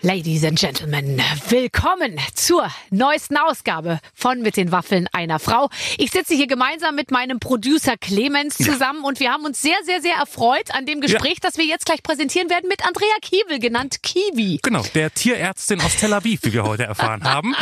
[0.00, 5.70] Ladies and Gentlemen, willkommen zur neuesten Ausgabe von Mit den Waffeln einer Frau.
[5.96, 9.08] Ich sitze hier gemeinsam mit meinem Producer Clemens zusammen ja.
[9.08, 11.42] und wir haben uns sehr, sehr, sehr erfreut an dem Gespräch, ja.
[11.42, 14.60] das wir jetzt gleich präsentieren werden mit Andrea Kiewel, genannt Kiwi.
[14.62, 17.56] Genau, der Tierärztin aus Tel Aviv, wie wir heute erfahren haben.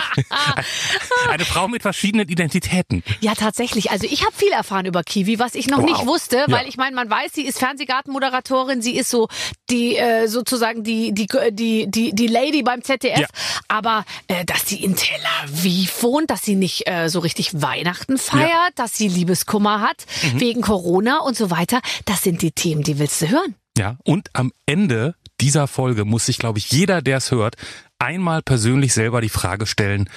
[1.31, 3.03] Eine Frau mit verschiedenen Identitäten.
[3.21, 3.91] Ja, tatsächlich.
[3.91, 5.87] Also ich habe viel erfahren über Kiwi, was ich noch wow.
[5.87, 6.69] nicht wusste, weil ja.
[6.69, 9.29] ich meine, man weiß, sie ist Fernsehgartenmoderatorin, sie ist so
[9.71, 13.27] die äh, sozusagen die die die die die Lady beim ZDF, ja.
[13.69, 18.19] aber äh, dass sie in Tel Aviv wohnt, dass sie nicht äh, so richtig Weihnachten
[18.19, 18.69] feiert, ja.
[18.75, 20.41] dass sie Liebeskummer hat mhm.
[20.41, 23.55] wegen Corona und so weiter, das sind die Themen, die willst du hören.
[23.79, 27.57] Ja, und am Ende dieser Folge muss sich, glaube ich, jeder, der es hört,
[27.99, 30.09] einmal persönlich selber die Frage stellen,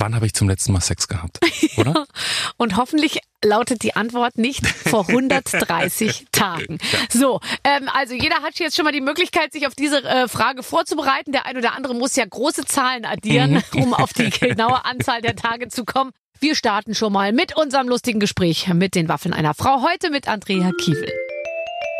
[0.00, 1.40] Wann habe ich zum letzten Mal Sex gehabt?
[1.76, 2.06] Oder?
[2.56, 6.78] Und hoffentlich lautet die Antwort nicht vor 130 Tagen.
[7.10, 10.62] So, ähm, also jeder hat jetzt schon mal die Möglichkeit, sich auf diese äh, Frage
[10.62, 11.32] vorzubereiten.
[11.32, 13.82] Der ein oder andere muss ja große Zahlen addieren, mhm.
[13.82, 16.12] um auf die genaue Anzahl der Tage zu kommen.
[16.40, 19.82] Wir starten schon mal mit unserem lustigen Gespräch mit den Waffeln einer Frau.
[19.82, 21.12] Heute mit Andrea Kiewel.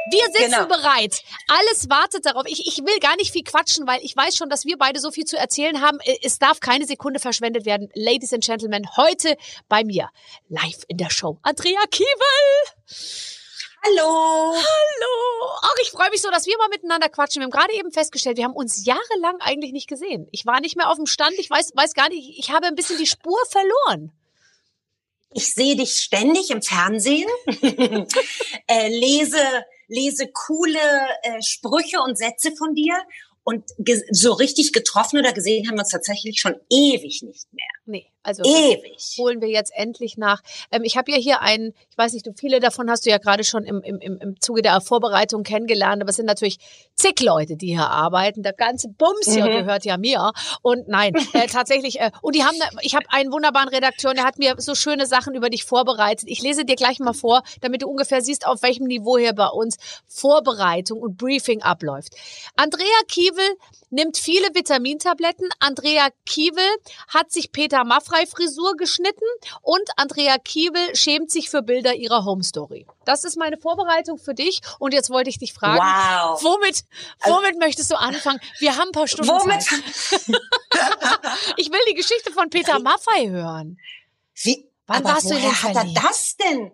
[0.09, 0.67] Wir sitzen genau.
[0.67, 1.23] bereit.
[1.48, 2.45] Alles wartet darauf.
[2.47, 5.11] Ich, ich will gar nicht viel quatschen, weil ich weiß schon, dass wir beide so
[5.11, 5.98] viel zu erzählen haben.
[6.01, 7.89] Äh, es darf keine Sekunde verschwendet werden.
[7.95, 9.37] Ladies and Gentlemen, heute
[9.69, 10.11] bei mir
[10.48, 12.06] live in der Show Andrea Kiewel.
[13.83, 14.55] Hallo.
[14.55, 15.51] Hallo.
[15.62, 17.41] Ach, ich freue mich so, dass wir mal miteinander quatschen.
[17.41, 20.28] Wir haben gerade eben festgestellt, wir haben uns jahrelang eigentlich nicht gesehen.
[20.33, 21.33] Ich war nicht mehr auf dem Stand.
[21.39, 24.12] Ich weiß, weiß gar nicht, ich habe ein bisschen die Spur verloren.
[25.33, 27.28] Ich sehe dich ständig im Fernsehen,
[28.67, 29.39] äh, lese
[29.91, 30.79] lese coole
[31.23, 32.97] äh, Sprüche und Sätze von dir
[33.43, 33.65] und
[34.11, 37.67] so richtig getroffen oder gesehen haben wir uns tatsächlich schon ewig nicht mehr.
[37.91, 39.17] Nee, also ewig.
[39.19, 40.43] holen wir jetzt endlich nach.
[40.71, 43.19] Ähm, ich habe ja hier einen, ich weiß nicht, du viele davon hast du ja
[43.19, 46.59] gerade schon im, im, im Zuge der Vorbereitung kennengelernt, aber es sind natürlich
[46.95, 48.45] zig Leute, die hier arbeiten.
[48.45, 49.50] Der ganze Bums hier mhm.
[49.50, 50.31] gehört ja mir.
[50.62, 54.39] Und nein, äh, tatsächlich, äh, und die haben, ich habe einen wunderbaren Redakteur, der hat
[54.39, 56.29] mir so schöne Sachen über dich vorbereitet.
[56.29, 59.49] Ich lese dir gleich mal vor, damit du ungefähr siehst, auf welchem Niveau hier bei
[59.49, 62.15] uns Vorbereitung und Briefing abläuft.
[62.55, 63.56] Andrea Kiewel
[63.91, 65.49] nimmt viele Vitamintabletten.
[65.59, 66.69] Andrea Kiewel
[67.09, 69.25] hat sich Peter Maffrey Frisur geschnitten
[69.63, 72.87] und Andrea Kiewel schämt sich für Bilder ihrer Home Story.
[73.05, 76.43] Das ist meine Vorbereitung für dich und jetzt wollte ich dich fragen, wow.
[76.43, 76.85] womit,
[77.21, 78.41] also womit also, möchtest du anfangen?
[78.59, 79.63] Wir haben ein paar Stunden womit?
[79.63, 79.81] Zeit.
[81.57, 83.79] ich will die Geschichte von Peter Maffrey hören.
[84.35, 84.71] Wie?
[84.87, 86.73] Wann warst du in den hat er das denn?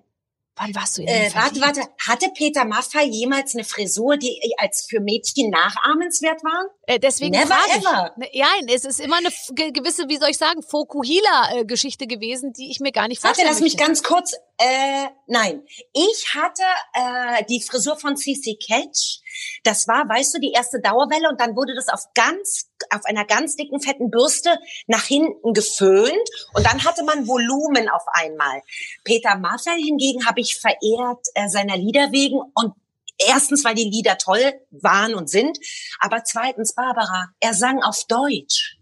[0.58, 1.82] Wann warst du in äh, Warte, warte.
[1.98, 6.70] Hatte Peter Maffay jemals eine Frisur, die als für Mädchen nachahmenswert war?
[6.86, 8.12] Äh, deswegen Never ever.
[8.16, 9.28] Ne, ja, es ist immer eine
[9.72, 13.72] gewisse, wie soll ich sagen, Fokuhila-Geschichte gewesen, die ich mir gar nicht vorstellen Warte, lass
[13.72, 14.34] mich ganz kurz.
[14.58, 15.62] Äh, nein,
[15.92, 16.62] ich hatte
[16.94, 19.20] äh, die Frisur von CC Catch.
[19.64, 23.26] Das war, weißt du, die erste Dauerwelle und dann wurde das auf ganz, auf einer
[23.26, 28.62] ganz dicken fetten Bürste nach hinten geföhnt und dann hatte man Volumen auf einmal.
[29.04, 32.72] Peter Maffay hingegen habe ich verehrt äh, seiner Lieder wegen und
[33.18, 35.58] Erstens, weil die Lieder toll waren und sind,
[36.00, 38.75] aber zweitens, Barbara, er sang auf Deutsch.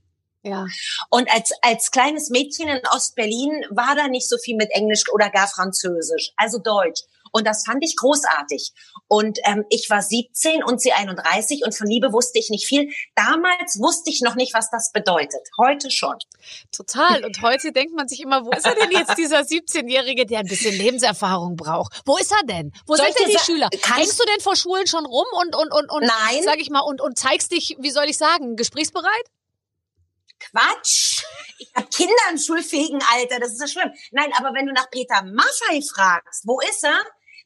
[0.44, 0.66] Ja.
[1.10, 5.30] Und als, als kleines Mädchen in Ostberlin war da nicht so viel mit Englisch oder
[5.30, 7.02] gar Französisch, also Deutsch.
[7.32, 8.72] Und das fand ich großartig.
[9.08, 12.92] Und ähm, ich war 17 und sie 31 und von Liebe wusste ich nicht viel.
[13.16, 15.40] Damals wusste ich noch nicht, was das bedeutet.
[15.58, 16.14] Heute schon.
[16.70, 17.24] Total.
[17.24, 20.46] Und heute denkt man sich immer, wo ist er denn jetzt, dieser 17-Jährige, der ein
[20.46, 22.02] bisschen Lebenserfahrung braucht?
[22.06, 22.70] Wo ist er denn?
[22.86, 23.68] Wo Soll sind denn die Schüler?
[23.96, 26.42] Hängst du denn vor Schulen schon rum und, und, und, und, Nein.
[26.44, 29.24] sag ich mal, und, und zeigst dich, wie soll ich sagen, gesprächsbereit?
[30.40, 31.22] Quatsch.
[31.58, 33.92] Ich habe Kinder im schulfähigen Alter, das ist ja schlimm.
[34.10, 36.98] Nein, aber wenn du nach Peter Maffei fragst, wo ist er?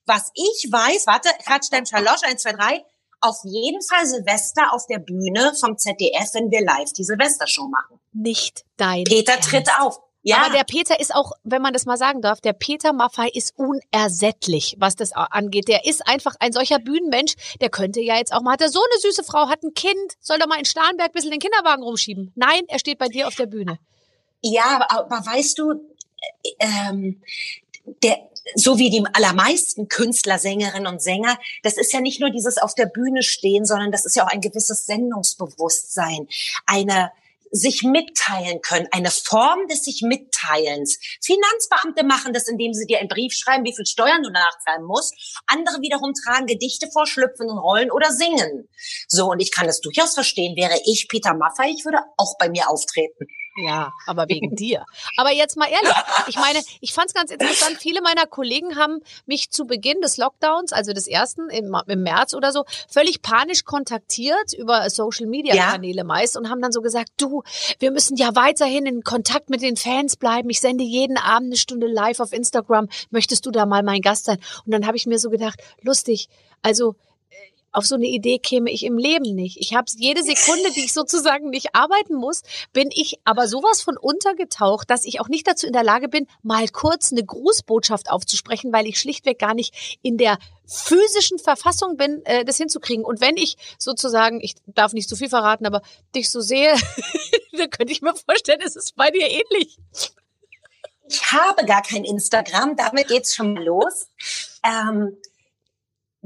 [0.06, 2.84] Was ich weiß, warte, Radstein Schalosch, 1, 2, 3,
[3.20, 8.00] auf jeden Fall Silvester auf der Bühne vom ZDF, wenn wir live die Silvestershow machen.
[8.12, 9.50] Nicht dein Peter Ernst.
[9.50, 10.00] tritt auf.
[10.28, 10.42] Ja.
[10.42, 13.54] Aber der Peter ist auch, wenn man das mal sagen darf, der Peter Maffei ist
[13.56, 15.68] unersättlich, was das angeht.
[15.68, 18.78] Der ist einfach ein solcher Bühnenmensch, der könnte ja jetzt auch mal, hat er so
[18.78, 21.82] eine süße Frau, hat ein Kind, soll doch mal in Starnberg ein bisschen den Kinderwagen
[21.82, 22.32] rumschieben.
[22.34, 23.78] Nein, er steht bei dir auf der Bühne.
[24.42, 27.22] Ja, aber, weißt du, äh, ähm,
[28.02, 28.18] der,
[28.54, 32.74] so wie die allermeisten Künstler, Sängerinnen und Sänger, das ist ja nicht nur dieses auf
[32.74, 36.28] der Bühne stehen, sondern das ist ja auch ein gewisses Sendungsbewusstsein,
[36.66, 37.12] eine
[37.50, 40.98] sich mitteilen können, eine Form des sich Mitteilens.
[41.22, 45.14] Finanzbeamte machen das, indem sie dir einen Brief schreiben, wie viel Steuern du nachzahlen musst.
[45.46, 48.68] Andere wiederum tragen Gedichte vor, schlüpfen und rollen oder singen.
[49.08, 50.56] So, und ich kann das durchaus verstehen.
[50.56, 53.26] Wäre ich Peter Maffay, ich würde auch bei mir auftreten.
[53.58, 54.84] Ja, aber wegen dir.
[55.16, 55.92] Aber jetzt mal ehrlich,
[56.28, 60.16] ich meine, ich fand es ganz interessant, viele meiner Kollegen haben mich zu Beginn des
[60.16, 66.04] Lockdowns, also des ersten im, im März oder so, völlig panisch kontaktiert über Social-Media-Kanäle ja.
[66.04, 67.42] meist und haben dann so gesagt, du,
[67.78, 70.48] wir müssen ja weiterhin in Kontakt mit den Fans bleiben.
[70.50, 72.88] Ich sende jeden Abend eine Stunde live auf Instagram.
[73.10, 74.38] Möchtest du da mal mein Gast sein?
[74.64, 76.28] Und dann habe ich mir so gedacht, lustig,
[76.62, 76.94] also
[77.72, 79.58] auf so eine Idee käme ich im Leben nicht.
[79.58, 82.42] Ich habe jede Sekunde, die ich sozusagen nicht arbeiten muss,
[82.72, 86.26] bin ich aber sowas von untergetaucht, dass ich auch nicht dazu in der Lage bin,
[86.42, 92.24] mal kurz eine Grußbotschaft aufzusprechen, weil ich schlichtweg gar nicht in der physischen Verfassung bin,
[92.24, 93.04] äh, das hinzukriegen.
[93.04, 95.82] Und wenn ich sozusagen, ich darf nicht zu viel verraten, aber
[96.14, 96.74] dich so sehe,
[97.52, 99.78] dann könnte ich mir vorstellen, es ist bei dir ähnlich.
[101.10, 104.08] Ich habe gar kein Instagram, damit geht's schon los.
[104.62, 105.16] Ähm,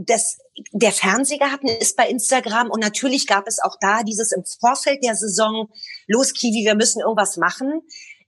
[0.07, 0.39] das,
[0.73, 5.15] der Fernsehgarten ist bei Instagram und natürlich gab es auch da dieses im Vorfeld der
[5.15, 5.69] Saison,
[6.07, 7.83] los Kiwi, wir müssen irgendwas machen.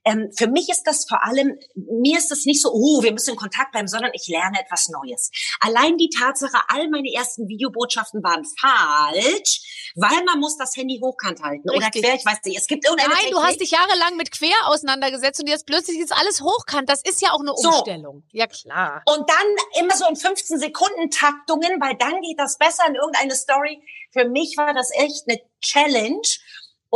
[0.04, 3.30] Ähm, für mich ist das vor allem, mir ist das nicht so, oh, wir müssen
[3.30, 5.30] in Kontakt bleiben, sondern ich lerne etwas Neues.
[5.60, 11.42] Allein die Tatsache, all meine ersten Videobotschaften waren falsch, weil man muss das Handy hochkant
[11.42, 12.02] halten Richtig.
[12.02, 13.40] oder quer, ich weiß nicht, es gibt irgendeine Nein, Technik.
[13.40, 16.88] du hast dich jahrelang mit quer auseinandergesetzt und jetzt plötzlich ist alles hochkant.
[16.88, 18.24] Das ist ja auch eine Umstellung.
[18.30, 18.38] So.
[18.38, 19.02] Ja, klar.
[19.06, 23.34] Und dann immer so in 15 Sekunden Taktungen, weil dann geht das besser in irgendeine
[23.34, 23.82] Story.
[24.12, 26.22] Für mich war das echt eine Challenge.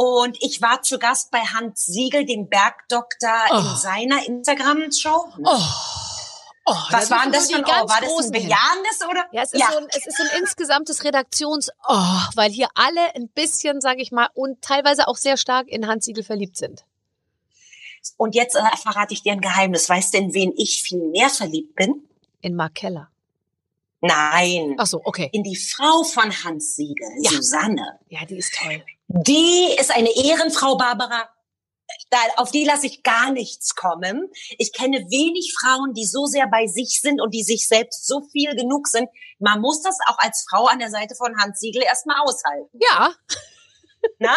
[0.00, 3.56] Und ich war zu Gast bei Hans Siegel, dem Bergdoktor, oh.
[3.56, 5.29] in seiner Instagram-Show.
[5.43, 5.59] Oh.
[6.67, 7.89] Oh, Was war denn das für ein Oh?
[7.89, 9.27] War das ein bejahendes oder?
[9.33, 9.73] Ja, es ist, ja.
[9.73, 14.00] So ein, es ist so ein insgesamtes Redaktions Oh, weil hier alle ein bisschen, sage
[14.00, 16.85] ich mal, und teilweise auch sehr stark in Hans Siegel verliebt sind.
[18.17, 19.89] Und jetzt äh, verrate ich dir ein Geheimnis.
[19.89, 22.09] Weißt du, in wen ich viel mehr verliebt bin?
[22.41, 23.11] In Mark Keller.
[24.00, 24.77] Nein.
[24.79, 25.29] Ach so, okay.
[25.33, 27.33] In die Frau von Hans Siegel, ja.
[27.33, 27.99] Susanne.
[28.11, 28.85] Ja, die ist toll.
[29.09, 31.29] Die ist eine Ehrenfrau, Barbara.
[32.11, 34.31] Da, auf die lasse ich gar nichts kommen.
[34.59, 38.21] Ich kenne wenig Frauen, die so sehr bei sich sind und die sich selbst so
[38.31, 39.09] viel genug sind.
[39.39, 42.79] Man muss das auch als Frau an der Seite von Hans Siegel erstmal aushalten.
[42.81, 43.15] Ja.
[44.19, 44.37] Na?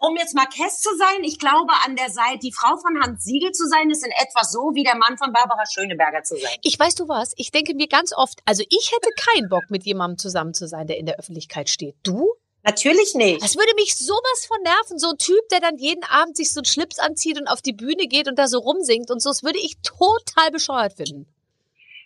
[0.00, 3.52] um jetzt Marquess zu sein, ich glaube, an der Seite, die Frau von Hans Siegel
[3.52, 6.56] zu sein, ist in etwa so, wie der Mann von Barbara Schöneberger zu sein.
[6.62, 9.84] Ich weiß du was, ich denke mir ganz oft, also ich hätte keinen Bock, mit
[9.84, 11.96] jemandem zusammen zu sein, der in der Öffentlichkeit steht.
[12.02, 12.34] Du?
[12.66, 13.42] Natürlich nicht.
[13.42, 14.98] Das würde mich sowas von nerven.
[14.98, 17.72] So ein Typ, der dann jeden Abend sich so einen Schlips anzieht und auf die
[17.72, 19.30] Bühne geht und da so rumsingt und so.
[19.30, 21.32] Das würde ich total bescheuert finden.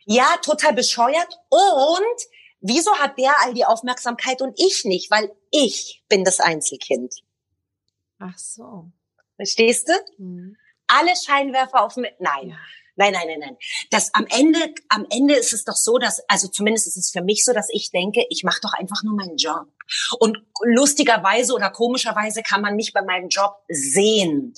[0.04, 1.40] Ja, total bescheuert.
[1.48, 2.20] Und
[2.60, 5.10] wieso hat der all die Aufmerksamkeit und ich nicht?
[5.10, 7.22] Weil ich bin das Einzelkind.
[8.18, 8.84] Ach so.
[9.36, 9.92] Verstehst du?
[10.18, 10.58] Hm.
[10.88, 12.12] Alle Scheinwerfer auf mich.
[12.18, 12.50] Nein.
[12.50, 12.56] Ja.
[13.00, 13.56] Nein, nein, nein, nein.
[13.88, 14.58] Das am Ende,
[14.90, 17.68] am Ende ist es doch so, dass, also zumindest ist es für mich so, dass
[17.72, 19.68] ich denke, ich mache doch einfach nur meinen Job.
[20.18, 24.52] Und lustigerweise oder komischerweise kann man mich bei meinem Job sehen.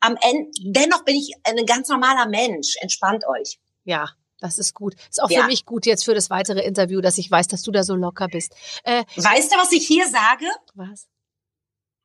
[0.00, 2.76] Am Ende, dennoch bin ich ein ganz normaler Mensch.
[2.80, 3.60] Entspannt euch.
[3.84, 4.08] Ja,
[4.40, 4.94] das ist gut.
[5.10, 5.42] Ist auch ja.
[5.42, 7.94] für mich gut jetzt für das weitere Interview, dass ich weiß, dass du da so
[7.94, 8.54] locker bist.
[8.84, 10.46] Äh, weißt du, was ich hier sage?
[10.74, 11.08] Was?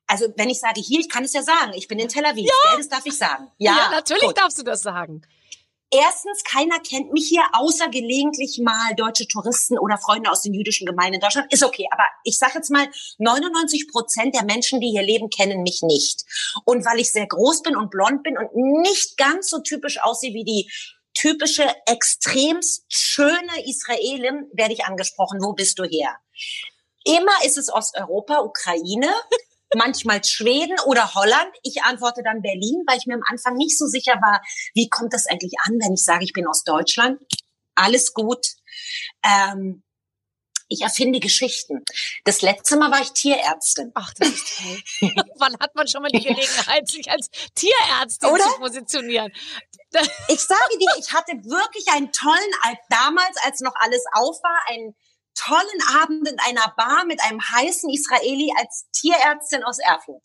[0.06, 1.72] Also wenn ich sage hier, ich kann es ja sagen.
[1.74, 2.46] Ich bin in Tel Aviv.
[2.46, 3.50] Ja, das darf ich sagen.
[3.56, 4.36] Ja, ja natürlich gut.
[4.36, 5.22] darfst du das sagen.
[5.90, 10.86] Erstens, keiner kennt mich hier, außer gelegentlich mal deutsche Touristen oder Freunde aus den jüdischen
[10.86, 11.50] Gemeinden in Deutschland.
[11.50, 12.86] Ist okay, aber ich sage jetzt mal,
[13.16, 16.24] 99 Prozent der Menschen, die hier leben, kennen mich nicht.
[16.66, 20.34] Und weil ich sehr groß bin und blond bin und nicht ganz so typisch aussehe
[20.34, 20.70] wie die
[21.14, 26.18] typische, extremst schöne Israelin, werde ich angesprochen, wo bist du her?
[27.04, 29.10] Immer ist es Osteuropa, Ukraine
[29.74, 31.50] manchmal Schweden oder Holland.
[31.62, 34.42] Ich antworte dann Berlin, weil ich mir am Anfang nicht so sicher war,
[34.74, 37.20] wie kommt das eigentlich an, wenn ich sage, ich bin aus Deutschland.
[37.74, 38.46] Alles gut.
[39.24, 39.82] Ähm,
[40.68, 41.82] ich erfinde Geschichten.
[42.24, 43.90] Das letzte Mal war ich Tierärztin.
[43.94, 45.14] Ach, das ist toll.
[45.38, 48.44] Wann hat man schon mal die Gelegenheit, sich als Tierärztin Oder?
[48.44, 49.32] zu positionieren?
[50.28, 54.94] ich sage dir, ich hatte wirklich einen tollen, damals, als noch alles auf war, einen
[55.38, 60.24] tollen Abend in einer Bar mit einem heißen Israeli als Tierärztin aus Erfurt.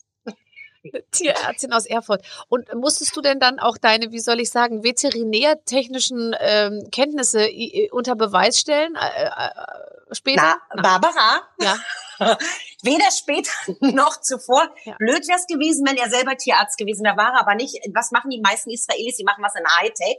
[1.12, 2.24] Tierärztin aus Erfurt.
[2.48, 7.48] Und musstest du denn dann auch deine, wie soll ich sagen, veterinärtechnischen ähm, Kenntnisse
[7.92, 10.56] unter Beweis stellen äh, äh, später?
[10.74, 11.42] Na, Barbara?
[11.60, 11.78] Ja.
[12.82, 14.68] Weder später noch zuvor.
[14.84, 14.96] Ja.
[14.98, 17.78] Blöd wäre es gewesen, wenn er selber Tierarzt gewesen wäre, war er aber nicht.
[17.94, 19.16] Was machen die meisten Israelis?
[19.16, 20.18] Die machen was in Hightech.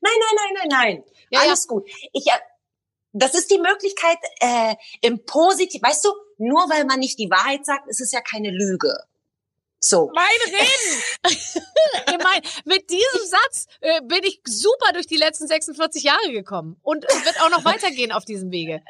[0.00, 1.04] Nein, nein, nein, nein, nein.
[1.30, 1.74] Ja, Alles ja.
[1.74, 1.88] gut.
[2.12, 2.38] Ich, äh,
[3.18, 5.82] das ist die Möglichkeit äh, im Positiv.
[5.82, 8.94] Weißt du, nur weil man nicht die Wahrheit sagt, ist es ja keine Lüge.
[9.78, 10.10] So.
[10.14, 11.02] Mein Reden!
[12.08, 16.76] ich mein, mit diesem Satz äh, bin ich super durch die letzten 46 Jahre gekommen
[16.82, 18.82] und es wird auch noch weitergehen auf diesem Wege.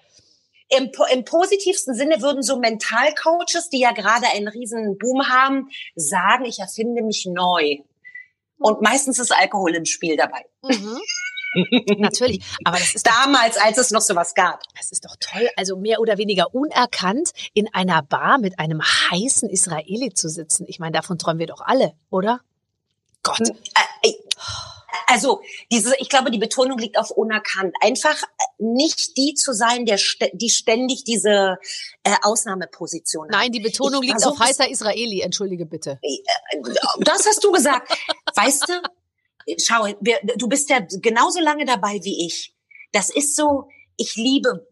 [0.68, 6.44] im, im positivsten Sinne würden so Mentalcoaches, die ja gerade einen riesen Boom haben, sagen,
[6.44, 7.78] ich erfinde mich neu.
[8.58, 10.46] Und meistens ist Alkohol im Spiel dabei.
[10.62, 10.98] Mhm.
[11.98, 14.62] Natürlich, aber das ist damals, als es noch sowas gab.
[14.76, 19.48] Das ist doch toll, also mehr oder weniger unerkannt in einer Bar mit einem heißen
[19.48, 20.64] Israeli zu sitzen.
[20.68, 22.40] Ich meine, davon träumen wir doch alle, oder?
[23.22, 23.40] Gott.
[23.40, 24.12] Äh,
[25.06, 27.74] also diese, ich glaube, die Betonung liegt auf unerkannt.
[27.80, 29.98] Einfach äh, nicht die zu sein, der
[30.32, 31.56] die ständig diese
[32.02, 33.28] äh, Ausnahmeposition.
[33.30, 35.20] Nein, die Betonung ich liegt auf heißer Israeli.
[35.20, 36.00] Entschuldige bitte.
[37.00, 37.92] Das hast du gesagt.
[38.34, 38.72] weißt du?
[39.64, 42.54] Schau, wir, du bist ja genauso lange dabei wie ich.
[42.92, 44.66] Das ist so, ich liebe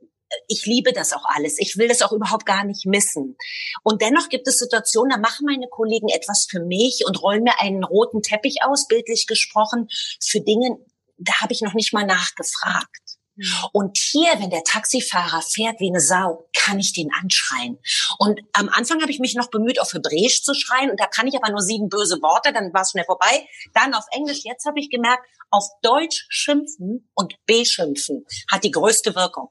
[0.49, 1.59] ich liebe das auch alles.
[1.59, 3.37] Ich will das auch überhaupt gar nicht missen.
[3.83, 7.61] Und dennoch gibt es Situationen, da machen meine Kollegen etwas für mich und rollen mir
[7.61, 9.89] einen roten Teppich aus, bildlich gesprochen,
[10.21, 10.79] für Dinge,
[11.19, 13.04] da habe ich noch nicht mal nachgefragt.
[13.37, 13.45] Mhm.
[13.73, 17.79] Und hier, wenn der Taxifahrer fährt wie eine Sau, kann ich den anschreien.
[18.19, 20.91] Und am Anfang habe ich mich noch bemüht, auf Hebräisch zu schreien.
[20.91, 23.47] Und da kann ich aber nur sieben böse Worte, dann war es schnell vorbei.
[23.73, 24.41] Dann auf Englisch.
[24.45, 29.51] Jetzt habe ich gemerkt, auf Deutsch schimpfen und beschimpfen hat die größte Wirkung.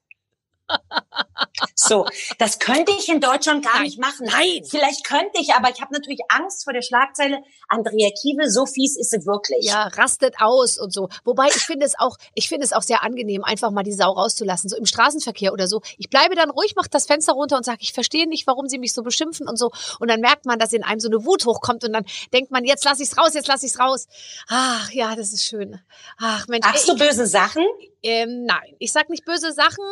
[1.76, 2.06] So,
[2.40, 3.84] das könnte ich in Deutschland gar Nein.
[3.84, 4.28] nicht machen.
[4.28, 4.64] Nein.
[4.66, 7.40] Vielleicht könnte ich, aber ich habe natürlich Angst vor der Schlagzeile.
[7.68, 9.66] Andrea Kiewel, so fies ist sie wirklich.
[9.66, 11.10] Ja, rastet aus und so.
[11.24, 14.12] Wobei ich finde es auch, ich finde es auch sehr angenehm, einfach mal die Sau
[14.12, 15.82] rauszulassen, so im Straßenverkehr oder so.
[15.98, 18.78] Ich bleibe dann ruhig, mach das Fenster runter und sage, ich verstehe nicht, warum sie
[18.78, 19.72] mich so beschimpfen und so.
[20.00, 22.66] Und dann merkt man, dass in einem so eine Wut hochkommt und dann denkt man,
[22.66, 24.08] jetzt lass ich's raus, jetzt lass ich's raus.
[24.48, 25.80] Ach ja, das ist schön.
[26.18, 26.66] Ach Mensch.
[26.66, 27.64] Sagst du böse Sachen?
[28.04, 29.86] Ähm, nein, ich sag nicht böse Sachen,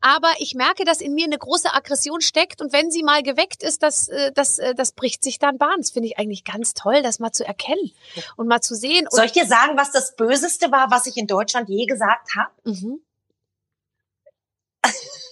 [0.00, 3.64] aber ich merke, dass in mir eine große Aggression steckt und wenn sie mal geweckt
[3.64, 5.78] ist, das, äh, das, äh, das bricht sich dann Bahn.
[5.78, 7.92] Das finde ich eigentlich ganz toll, das mal zu erkennen
[8.36, 9.06] und mal zu sehen.
[9.10, 12.50] Soll ich dir sagen, was das Böseste war, was ich in Deutschland je gesagt habe?
[12.64, 13.00] Mhm.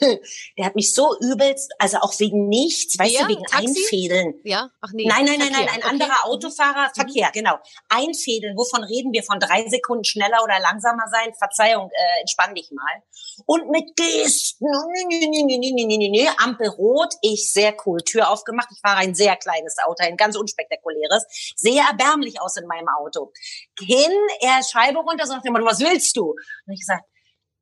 [0.58, 3.66] der hat mich so übelst, also auch wegen nichts, weißt ja, du, wegen Taxi?
[3.66, 4.40] Einfädeln.
[4.44, 5.06] Ja, ach nee.
[5.06, 5.88] Nein, nein, nein, nein, ein okay.
[5.88, 6.30] anderer mhm.
[6.30, 6.94] Autofahrer, mhm.
[6.94, 7.56] Verkehr, genau.
[7.88, 9.22] Einfädeln, wovon reden wir?
[9.22, 11.32] Von drei Sekunden schneller oder langsamer sein?
[11.38, 13.02] Verzeihung, äh, entspann dich mal.
[13.46, 18.00] Und mit Gesten, nee, nee, nee, nee, nee, nee, nee, Ampel rot, ich sehr cool,
[18.00, 22.66] Tür aufgemacht, ich fahre ein sehr kleines Auto, ein ganz unspektakuläres, sehr erbärmlich aus in
[22.66, 23.32] meinem Auto.
[23.80, 26.30] Hin, er Scheibe runter, sagt so jemand, was willst du?
[26.30, 27.04] Und ich gesagt,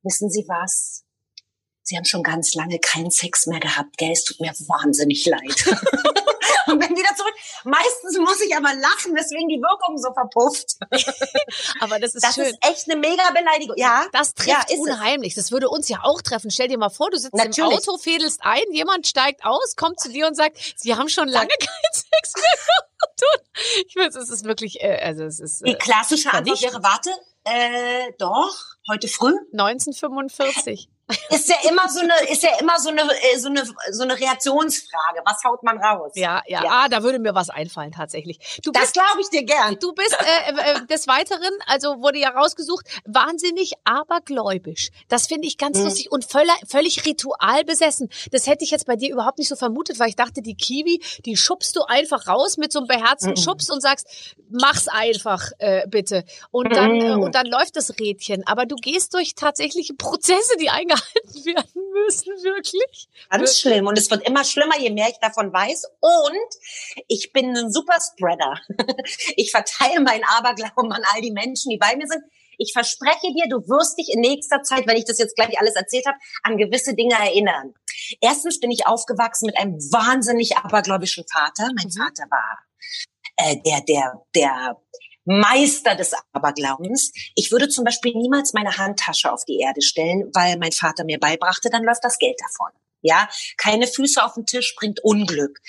[0.03, 1.02] wissen Sie was?
[1.83, 4.11] Sie haben schon ganz lange keinen Sex mehr gehabt, gell?
[4.11, 5.41] Es tut mir wahnsinnig leid.
[6.67, 7.33] Und bin wieder zurück.
[7.65, 10.77] Meistens muss ich aber lachen, weswegen die Wirkung so verpufft.
[11.81, 12.45] Aber das ist Das schön.
[12.45, 13.75] ist echt eine mega Beleidigung.
[13.77, 14.79] Ja, Das trifft ja, ist es.
[14.79, 15.35] unheimlich.
[15.35, 16.51] Das würde uns ja auch treffen.
[16.51, 17.57] Stell dir mal vor, du sitzt Natürlich.
[17.71, 21.27] im Auto, fädelst ein, jemand steigt aus, kommt zu dir und sagt, Sie haben schon
[21.27, 23.23] lange keinen Sex mehr gehabt.
[23.89, 27.09] Ich weiß, es ist wirklich, äh, also es ist Die äh, klassische Antwort wäre, warte,
[27.43, 28.55] äh, doch,
[28.89, 29.35] heute früh.
[29.51, 30.89] 1945.
[31.29, 34.17] Ist ja immer so eine, ist ja immer so eine, äh, so eine, so eine
[34.17, 35.21] Reaktionsfrage.
[35.25, 36.13] Was haut man raus?
[36.15, 36.69] Ja, ja, Ja.
[36.71, 38.39] Ah, da würde mir was einfallen tatsächlich.
[38.63, 39.77] Du Das bist glaube ich dir gern.
[39.79, 40.15] Du bist
[40.47, 44.89] äh, äh, des Weiteren, also wurde ja rausgesucht, wahnsinnig abergläubisch.
[45.09, 45.83] Das finde ich ganz Mhm.
[45.85, 48.09] lustig und völlig, völlig ritualbesessen.
[48.31, 51.01] Das hätte ich jetzt bei dir überhaupt nicht so vermutet, weil ich dachte, die Kiwi,
[51.25, 53.37] die schubst du einfach raus mit so einem beherzten Mhm.
[53.37, 54.07] Schubs und sagst,
[54.49, 56.23] mach's einfach äh, bitte.
[56.51, 57.23] Und dann, äh, Mhm.
[57.23, 58.47] und dann läuft das Rädchen.
[58.47, 63.07] Aber du gehst durch tatsächliche Prozesse, die eingehalten werden müssen, wirklich.
[63.29, 63.87] Ganz schlimm.
[63.87, 65.85] Und es wird immer schlimmer, je mehr ich davon weiß.
[65.99, 68.55] Und ich bin ein Superspreader.
[69.35, 72.23] Ich verteile meinen Aberglauben an all die Menschen, die bei mir sind.
[72.57, 75.75] Ich verspreche dir, du wirst dich in nächster Zeit, wenn ich das jetzt gleich alles
[75.75, 77.73] erzählt habe, an gewisse Dinge erinnern.
[78.21, 81.69] Erstens bin ich aufgewachsen mit einem wahnsinnig abergläubischen Vater.
[81.75, 81.91] Mein Mhm.
[81.91, 82.59] Vater war
[83.37, 84.77] äh, der, der, der
[85.25, 87.11] Meister des Aberglaubens.
[87.35, 91.19] Ich würde zum Beispiel niemals meine Handtasche auf die Erde stellen, weil mein Vater mir
[91.19, 92.71] beibrachte, dann läuft das Geld davon.
[93.01, 93.27] Ja,
[93.57, 95.59] keine Füße auf den Tisch bringt Unglück.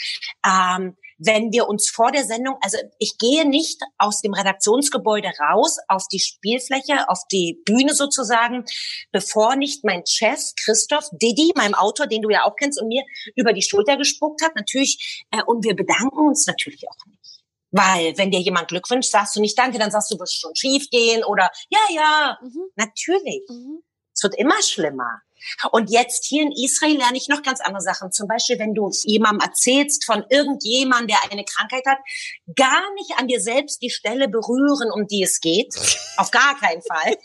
[0.46, 5.78] Ähm, wenn wir uns vor der Sendung, also ich gehe nicht aus dem Redaktionsgebäude raus
[5.88, 8.64] auf die Spielfläche, auf die Bühne sozusagen,
[9.12, 13.02] bevor nicht mein Chef Christoph Didi, meinem Autor, den du ja auch kennst, und mir
[13.36, 17.33] über die Schulter gespuckt hat, natürlich, äh, und wir bedanken uns natürlich auch nicht.
[17.76, 20.54] Weil, wenn dir jemand Glück wünscht, sagst du nicht Danke, dann sagst du, wirst schon
[20.54, 22.70] schief gehen oder ja, ja, Mhm.
[22.76, 23.42] natürlich.
[23.48, 23.82] Mhm.
[24.14, 25.22] Es wird immer schlimmer.
[25.72, 28.12] Und jetzt hier in Israel lerne ich noch ganz andere Sachen.
[28.12, 31.98] Zum Beispiel, wenn du jemandem erzählst von irgendjemandem, der eine Krankheit hat,
[32.54, 35.74] gar nicht an dir selbst die Stelle berühren, um die es geht.
[36.16, 37.16] Auf gar keinen Fall.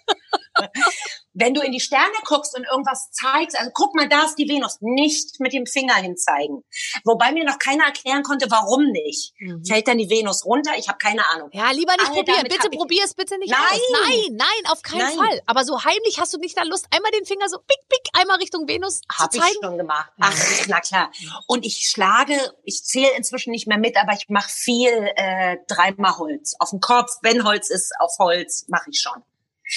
[1.34, 4.50] Wenn du in die Sterne guckst und irgendwas zeigst, also guck mal, da ist die
[4.50, 6.63] Venus, nicht mit dem Finger hinzeigen.
[7.06, 9.34] Wobei mir noch keiner erklären konnte, warum nicht.
[9.39, 9.63] Mhm.
[9.66, 10.72] Fällt dann die Venus runter?
[10.78, 11.50] Ich habe keine Ahnung.
[11.54, 12.44] Ja, lieber nicht Alle probieren.
[12.44, 13.60] Bitte ich- probier es bitte nicht Nein.
[13.62, 13.80] aus.
[14.08, 15.18] Nein, nein, auf keinen Nein.
[15.18, 15.42] Fall.
[15.46, 18.38] Aber so heimlich hast du nicht da Lust, einmal den Finger so pick, pick, einmal
[18.38, 19.60] Richtung Venus Hab zu ich zeigen?
[19.63, 20.12] schon gemacht.
[20.20, 20.34] Ach,
[20.68, 21.12] na klar.
[21.48, 26.18] Und ich schlage, ich zähle inzwischen nicht mehr mit, aber ich mache viel äh, dreimal
[26.18, 26.56] Holz.
[26.60, 29.22] Auf dem Kopf, wenn Holz ist, auf Holz, mache ich schon.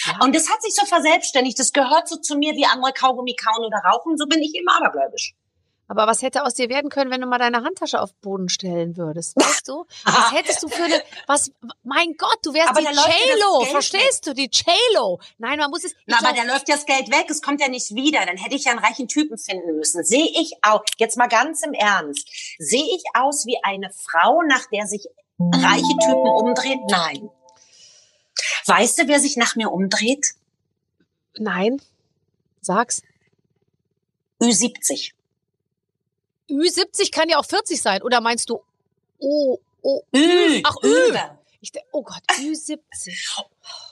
[0.07, 0.19] Ja.
[0.25, 1.59] Und das hat sich so verselbstständigt.
[1.59, 4.17] Das gehört so zu mir wie andere Kaugummi kauen oder rauchen.
[4.17, 5.35] So bin ich immer abergläubisch.
[5.93, 8.49] Aber was hätte aus dir werden können, wenn du mal deine Handtasche auf den Boden
[8.49, 9.37] stellen würdest?
[9.37, 9.85] Weißt du?
[10.05, 14.33] Was hättest du für eine, was, mein Gott, du wärst Aber die Geld verstehst du?
[14.33, 15.21] Die J-Lo.
[15.37, 17.69] Nein, man muss es, Na, aber da läuft ja das Geld weg, es kommt ja
[17.69, 18.25] nicht wieder.
[18.25, 20.03] Dann hätte ich ja einen reichen Typen finden müssen.
[20.03, 22.27] Sehe ich auch, jetzt mal ganz im Ernst,
[22.59, 25.07] sehe ich aus wie eine Frau, nach der sich
[25.39, 26.81] reiche Typen umdrehen?
[26.89, 27.29] Nein.
[28.67, 30.35] Weißt du, wer sich nach mir umdreht?
[31.39, 31.81] nein.
[32.61, 33.03] Sag's.
[34.41, 35.13] Ü70.
[36.51, 38.03] Ü70 kann ja auch 40 sein.
[38.03, 38.63] Oder meinst du,
[39.19, 40.61] oh, oh, Ü.
[40.65, 41.09] Ach, Ü.
[41.09, 41.39] Über.
[41.61, 42.79] ich, oh Gott, Ü70.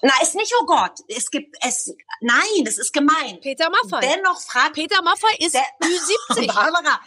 [0.03, 0.93] Na, ist nicht, oh Gott.
[1.09, 3.41] Es gibt, es, nein, das ist gemein.
[3.41, 4.01] Peter Maffay.
[4.01, 6.47] Dennoch fragt Peter Maffay ist Der- Ü70.
[6.47, 7.01] Barbara,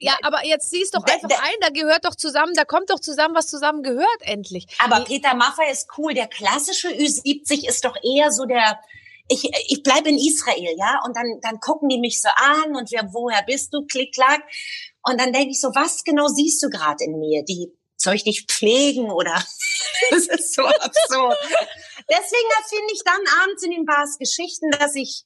[0.00, 3.00] Ja, aber jetzt siehst doch einfach der- ein, da gehört doch zusammen, da kommt doch
[3.00, 4.66] zusammen, was zusammen gehört, endlich.
[4.78, 6.14] Aber Peter Maffay ist cool.
[6.14, 8.80] Der klassische Ü70 ist doch eher so der,
[9.28, 12.90] ich, ich bleibe in Israel, ja, und dann, dann gucken die mich so an und
[12.90, 14.42] wer, woher bist du, klick, klack.
[15.02, 17.44] Und dann denke ich so, was genau siehst du gerade in mir?
[17.44, 19.34] Die, soll ich dich pflegen oder?
[20.10, 21.36] das ist so absurd.
[22.08, 25.24] Deswegen finde ich dann abends in den Bars Geschichten, dass ich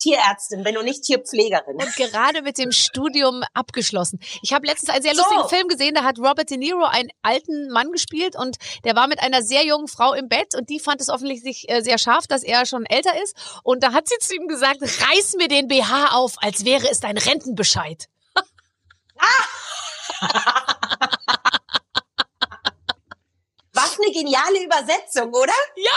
[0.00, 1.76] Tierärztin bin und nicht Tierpflegerin.
[1.76, 4.18] und gerade mit dem Studium abgeschlossen.
[4.42, 5.22] Ich habe letztens einen sehr So.
[5.22, 9.06] lustigen Film gesehen, da hat Robert De Niro einen alten Mann gespielt und der war
[9.06, 12.26] mit einer sehr jungen Frau im Bett und die fand es offensichtlich äh, sehr scharf,
[12.26, 15.68] dass er schon älter ist und da hat sie zu ihm gesagt, reiß mir den
[15.68, 18.06] BH auf, als wäre es dein Rentenbescheid.
[23.72, 25.52] Was eine geniale Übersetzung, oder?
[25.76, 25.90] Ja.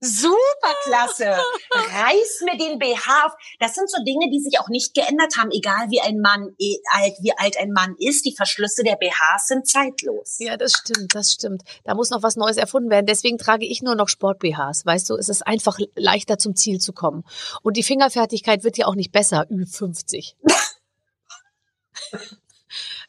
[0.00, 1.24] Super klasse.
[1.72, 3.32] Reiß mir den BH auf.
[3.58, 6.76] Das sind so Dinge, die sich auch nicht geändert haben, egal wie ein Mann eh,
[6.92, 8.26] alt, wie alt ein Mann ist.
[8.26, 10.36] Die Verschlüsse der BHs sind zeitlos.
[10.38, 11.62] Ja, das stimmt, das stimmt.
[11.84, 13.06] Da muss noch was Neues erfunden werden.
[13.06, 14.84] Deswegen trage ich nur noch Sport-BHs.
[14.84, 17.24] Weißt du, es ist einfach leichter zum Ziel zu kommen.
[17.62, 20.34] Und die Fingerfertigkeit wird ja auch nicht besser, Ü50.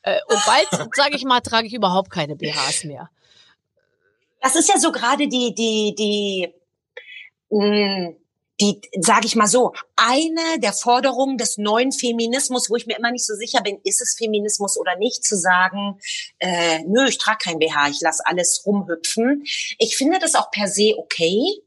[0.04, 3.10] äh, und bald, sage ich mal, trage ich überhaupt keine BHs mehr.
[4.42, 6.54] Das ist ja so gerade die, die, die,
[7.50, 8.16] mh,
[8.60, 13.12] die, sage ich mal so, eine der Forderungen des neuen Feminismus, wo ich mir immer
[13.12, 16.00] nicht so sicher bin, ist es Feminismus oder nicht, zu sagen,
[16.40, 19.44] äh, nö, ich trage kein BH, ich lasse alles rumhüpfen.
[19.78, 21.62] Ich finde das auch per se okay.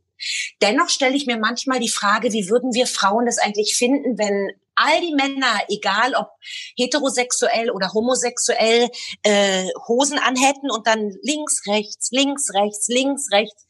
[0.60, 4.50] Dennoch stelle ich mir manchmal die Frage, wie würden wir Frauen das eigentlich finden, wenn
[4.74, 6.28] all die Männer, egal ob
[6.76, 8.88] heterosexuell oder homosexuell,
[9.22, 13.68] äh, Hosen anhätten und dann links, rechts, links, rechts, links, rechts.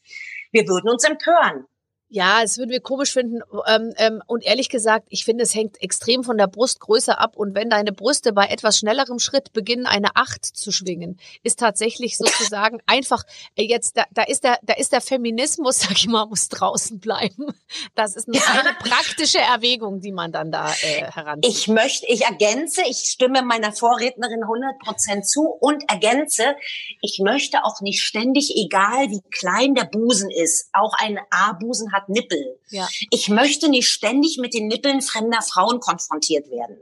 [0.52, 1.66] Wir würden uns empören.
[2.12, 3.40] Ja, das würden wir komisch finden.
[3.68, 7.36] Ähm, ähm, und ehrlich gesagt, ich finde, es hängt extrem von der Brustgröße ab.
[7.36, 12.18] Und wenn deine Brüste bei etwas schnellerem Schritt beginnen, eine Acht zu schwingen, ist tatsächlich
[12.18, 13.22] sozusagen einfach
[13.54, 16.98] äh, jetzt, da, da ist der, da ist der Feminismus, sag ich mal, muss draußen
[16.98, 17.54] bleiben.
[17.94, 18.42] Das ist eine Ja.
[18.44, 21.48] reine praktische Erwägung, die man dann da äh, heranzieht.
[21.54, 26.56] Ich möchte, ich ergänze, ich stimme meiner Vorrednerin 100 Prozent zu und ergänze,
[27.02, 31.99] ich möchte auch nicht ständig, egal wie klein der Busen ist, auch ein A-Busen hat
[32.08, 32.58] Nippel.
[32.70, 32.88] Ja.
[33.10, 36.78] Ich möchte nicht ständig mit den Nippeln fremder Frauen konfrontiert werden.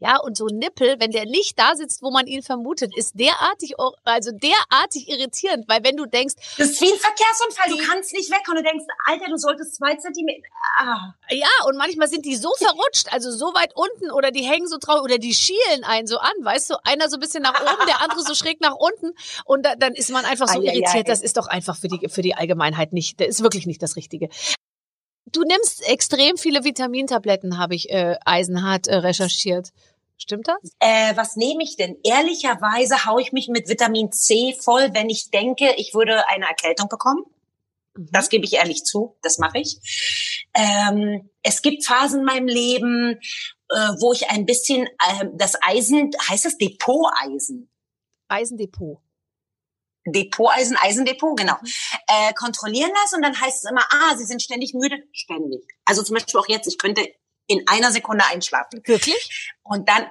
[0.00, 3.18] Ja, und so ein Nippel, wenn der nicht da sitzt, wo man ihn vermutet, ist
[3.18, 7.70] derartig, also derartig irritierend, weil wenn du denkst, Das ist wie ein Verkehrsunfall.
[7.70, 10.46] Du kannst nicht weg und du denkst, Alter, du solltest zwei Zentimeter.
[10.78, 11.14] Ah.
[11.30, 14.78] Ja, und manchmal sind die so verrutscht, also so weit unten oder die hängen so
[14.78, 17.86] traurig oder die schielen einen so an, weißt du, einer so ein bisschen nach oben,
[17.86, 20.70] der andere so schräg nach unten und da, dann ist man einfach so Ei, ei,
[20.70, 20.74] ei.
[20.76, 23.82] irritiert, das ist doch einfach für die für die Allgemeinheit nicht, das ist wirklich nicht
[23.82, 24.28] das richtige.
[25.32, 29.70] Du nimmst extrem viele Vitamintabletten, habe ich äh, eisenhart äh, recherchiert.
[30.16, 30.72] Stimmt das?
[30.80, 31.96] Äh, was nehme ich denn?
[32.02, 36.88] Ehrlicherweise haue ich mich mit Vitamin C voll, wenn ich denke, ich würde eine Erkältung
[36.88, 37.24] bekommen.
[37.94, 39.78] Das gebe ich ehrlich zu, das mache ich.
[40.54, 43.18] Ähm, es gibt Phasen in meinem Leben,
[43.70, 47.68] äh, wo ich ein bisschen ähm, das Eisen, heißt das Depoteisen?
[48.28, 48.98] Eisendepot.
[50.12, 51.56] Depoteisen, Eisendepot, genau.
[52.06, 55.62] Äh, kontrollieren lasse und dann heißt es immer, ah, Sie sind ständig müde, ständig.
[55.84, 57.06] Also zum Beispiel auch jetzt, ich könnte
[57.46, 58.80] in einer Sekunde einschlafen.
[58.84, 59.52] Wirklich?
[59.62, 60.06] Und dann,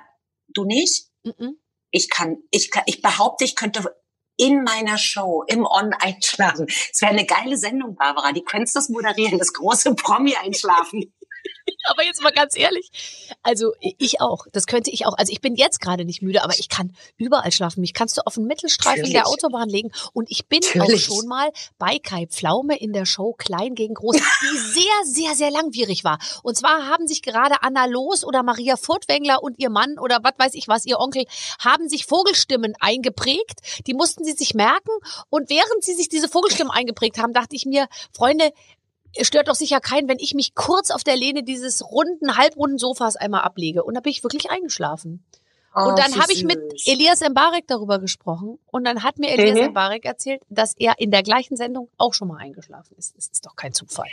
[0.47, 1.07] du nicht?
[1.23, 1.59] Mhm.
[1.91, 3.95] Ich kann, ich kann, ich behaupte, ich könnte
[4.37, 6.67] in meiner Show im On einschlafen.
[6.67, 8.31] Es wäre eine geile Sendung, Barbara.
[8.31, 11.13] Die könntest du moderieren, das große Promi einschlafen.
[11.89, 12.89] aber jetzt mal ganz ehrlich.
[13.43, 14.45] Also ich auch.
[14.51, 15.17] Das könnte ich auch.
[15.17, 17.81] Also ich bin jetzt gerade nicht müde, aber ich kann überall schlafen.
[17.81, 19.13] Mich kannst du auf den Mittelstreifen Natürlich.
[19.13, 19.91] der Autobahn legen.
[20.13, 21.09] Und ich bin Natürlich.
[21.09, 25.35] auch schon mal bei Kai Pflaume in der Show Klein gegen Groß, die sehr, sehr,
[25.35, 26.19] sehr langwierig war.
[26.43, 30.33] Und zwar haben sich gerade Anna Los oder Maria Furtwängler und ihr Mann oder was
[30.37, 31.25] weiß ich was, ihr Onkel,
[31.59, 33.59] haben sich Vogelstimmen eingeprägt.
[33.87, 34.91] Die mussten sie sich merken.
[35.29, 38.51] Und während sie sich diese Vogelstimmen eingeprägt haben, dachte ich mir, Freunde,
[39.15, 42.77] es stört doch sicher keinen, wenn ich mich kurz auf der Lehne dieses runden, halbrunden
[42.77, 43.83] Sofas einmal ablege.
[43.83, 45.23] Und da bin ich wirklich eingeschlafen.
[45.75, 46.57] Oh, und dann habe ich mit.
[46.85, 48.57] Elias Mbarek darüber gesprochen.
[48.67, 49.71] Und dann hat mir Elias Mhm.
[49.71, 53.15] Mbarek erzählt, dass er in der gleichen Sendung auch schon mal eingeschlafen ist.
[53.15, 54.07] Das ist doch kein Zufall.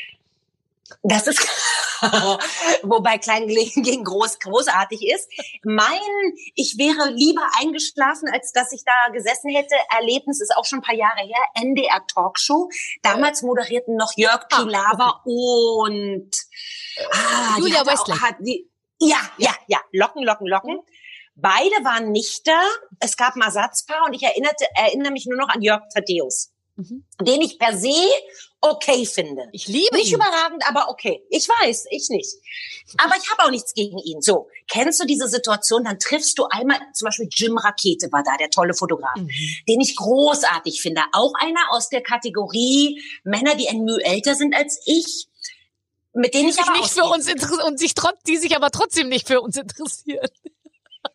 [1.03, 1.41] Das ist,
[2.83, 5.29] wobei klein gegen groß großartig ist.
[5.65, 5.99] Mein,
[6.55, 9.75] ich wäre lieber eingeschlafen, als dass ich da gesessen hätte.
[9.97, 11.41] Erlebnis ist auch schon ein paar Jahre her.
[11.55, 12.69] NDR Talkshow.
[13.03, 16.31] Damals moderierten noch Jörg Ah, Pilawa und
[17.13, 17.83] ah, Julia
[18.41, 18.71] die,
[19.01, 19.81] ja, ja, ja.
[19.93, 20.81] Locken, Locken, Locken.
[21.37, 22.61] Beide waren nicht da.
[23.01, 27.05] Es gab ein Ersatzpaar und ich erinnerte, erinnere mich nur noch an Jörg Thaddeus, Mhm.
[27.21, 27.95] den ich per se
[28.61, 29.43] okay finde.
[29.53, 30.15] Ich liebe Nicht ihn.
[30.17, 31.23] überragend, aber okay.
[31.31, 32.35] Ich weiß, ich nicht.
[32.97, 34.21] Aber ich habe auch nichts gegen ihn.
[34.23, 35.85] So, kennst du diese Situation?
[35.85, 39.29] Dann triffst du einmal, zum Beispiel Jim Rakete war da, der tolle Fotograf, Mhm.
[39.69, 41.03] den ich großartig finde.
[41.13, 45.27] Auch einer aus der Kategorie Männer, die ein Mühe älter sind als ich,
[46.15, 48.71] mit denen ich sich aber nicht für uns interessieren und sich trotz, die sich aber
[48.71, 50.29] trotzdem nicht für uns interessieren.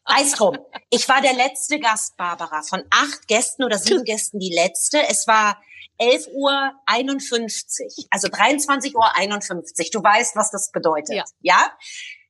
[0.09, 0.57] Eis drum.
[0.89, 2.61] Ich war der letzte Gast, Barbara.
[2.61, 5.07] Von acht Gästen oder sieben Gästen die letzte.
[5.07, 5.61] Es war
[5.97, 9.91] 11 Uhr 51, also 23 Uhr 51.
[9.91, 11.15] Du weißt, was das bedeutet.
[11.15, 11.23] Ja.
[11.41, 11.71] ja?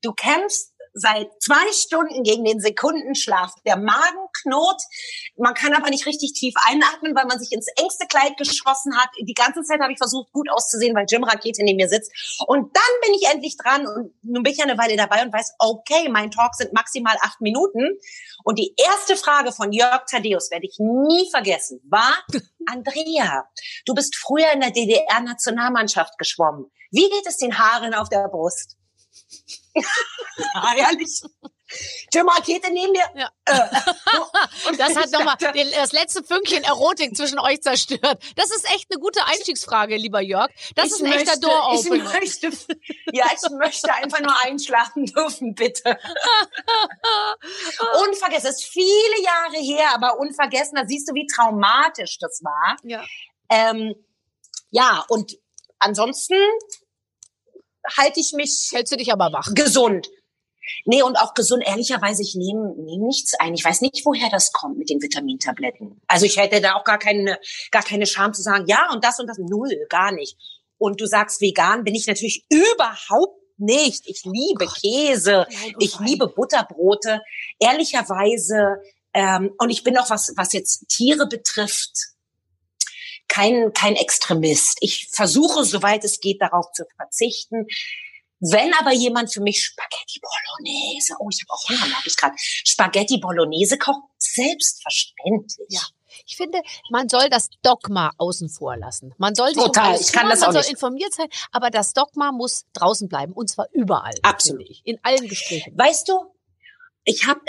[0.01, 3.53] Du kämpfst seit zwei Stunden gegen den Sekundenschlaf.
[3.65, 4.81] Der Magen knurrt.
[5.37, 9.09] Man kann aber nicht richtig tief einatmen, weil man sich ins engste Kleid geschossen hat.
[9.19, 12.11] Die ganze Zeit habe ich versucht, gut auszusehen, weil Jim Rakete neben mir sitzt.
[12.47, 15.33] Und dann bin ich endlich dran und nun bin ich ja eine Weile dabei und
[15.33, 17.97] weiß, okay, mein Talk sind maximal acht Minuten.
[18.43, 22.13] Und die erste Frage von Jörg Thaddeus werde ich nie vergessen, war,
[22.65, 23.47] Andrea,
[23.85, 26.71] du bist früher in der DDR-Nationalmannschaft geschwommen.
[26.91, 28.78] Wie geht es den Haaren auf der Brust?
[29.75, 31.21] ja, ehrlich.
[32.11, 33.03] Jim Rakete neben mir.
[33.15, 33.31] Ja.
[33.45, 33.69] Äh,
[34.77, 38.23] Das hat nochmal das letzte Fünkchen Erotik zwischen euch zerstört.
[38.35, 40.49] Das ist echt eine gute Einstiegsfrage, lieber Jörg.
[40.75, 42.21] Das ich ist ein echter möchte- Door-Opener.
[42.23, 42.75] Ich möchte,
[43.13, 45.97] ja, ich möchte einfach nur einschlafen dürfen, bitte.
[48.07, 52.77] Unvergessen, das ist viele Jahre her, aber unvergessen, da siehst du, wie traumatisch das war.
[52.83, 53.03] Ja.
[53.49, 53.93] Ähm,
[54.71, 55.37] ja, und
[55.79, 56.35] ansonsten
[57.97, 59.53] halte ich mich Hältst du dich aber wach?
[59.53, 60.09] gesund.
[60.85, 63.53] Nee, und auch gesund, ehrlicherweise, ich nehme nehm nichts ein.
[63.53, 65.99] Ich weiß nicht, woher das kommt mit den Vitamintabletten.
[66.07, 67.39] Also ich hätte da auch gar keine,
[67.71, 70.37] gar keine Scham zu sagen, ja, und das und das, null, gar nicht.
[70.77, 74.07] Und du sagst vegan, bin ich natürlich überhaupt nicht.
[74.07, 77.21] Ich liebe Käse, Nein, und ich liebe Butterbrote.
[77.59, 78.77] Ehrlicherweise,
[79.13, 81.91] ähm, und ich bin auch, was, was jetzt Tiere betrifft,
[83.29, 84.77] kein, kein Extremist.
[84.81, 87.67] Ich versuche, soweit es geht, darauf zu verzichten.
[88.41, 92.35] Wenn aber jemand für mich Spaghetti Bolognese, oh, ich habe auch Hunger, merke ich gerade,
[92.37, 95.67] Spaghetti Bolognese kocht, selbstverständlich.
[95.69, 95.81] Ja.
[96.25, 99.13] Ich finde, man soll das Dogma außen vor lassen.
[99.17, 100.71] Man soll sich Total, um ich kann kümmern, das man auch soll nicht.
[100.71, 104.15] informiert sein, aber das Dogma muss draußen bleiben und zwar überall.
[104.23, 104.69] Absolut.
[104.69, 105.77] Ich, in allen Gesprächen.
[105.77, 106.33] Weißt du,
[107.05, 107.41] ich habe,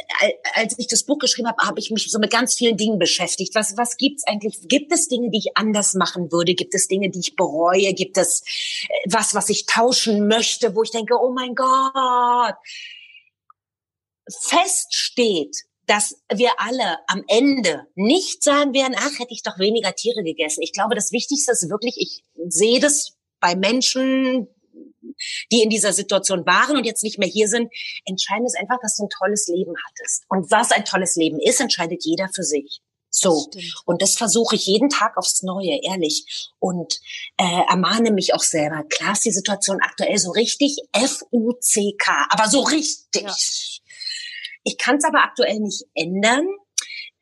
[0.54, 3.54] als ich das Buch geschrieben habe, habe ich mich so mit ganz vielen Dingen beschäftigt.
[3.54, 4.58] Was, was gibt's eigentlich?
[4.68, 6.54] Gibt es Dinge, die ich anders machen würde?
[6.54, 7.92] Gibt es Dinge, die ich bereue?
[7.92, 12.54] Gibt es äh, was, was ich tauschen möchte, wo ich denke, oh mein Gott.
[14.28, 19.94] Fest steht, dass wir alle am Ende nicht sagen werden, ach, hätte ich doch weniger
[19.94, 20.62] Tiere gegessen.
[20.62, 24.46] Ich glaube, das Wichtigste ist wirklich, ich sehe das bei Menschen,
[25.52, 27.72] die in dieser Situation waren und jetzt nicht mehr hier sind.
[28.04, 30.24] Entscheidend ist einfach, dass du ein tolles Leben hattest.
[30.28, 32.80] Und was ein tolles Leben ist, entscheidet jeder für sich.
[33.10, 33.46] So.
[33.48, 33.82] Stimmt.
[33.84, 36.50] Und das versuche ich jeden Tag aufs Neue, ehrlich.
[36.58, 37.00] Und
[37.36, 38.84] äh, ermahne mich auch selber.
[38.88, 43.22] Klar ist die Situation aktuell so richtig F-U-C-K, aber so richtig.
[43.22, 43.34] Ja.
[44.62, 46.46] Ich kann es aber aktuell nicht ändern.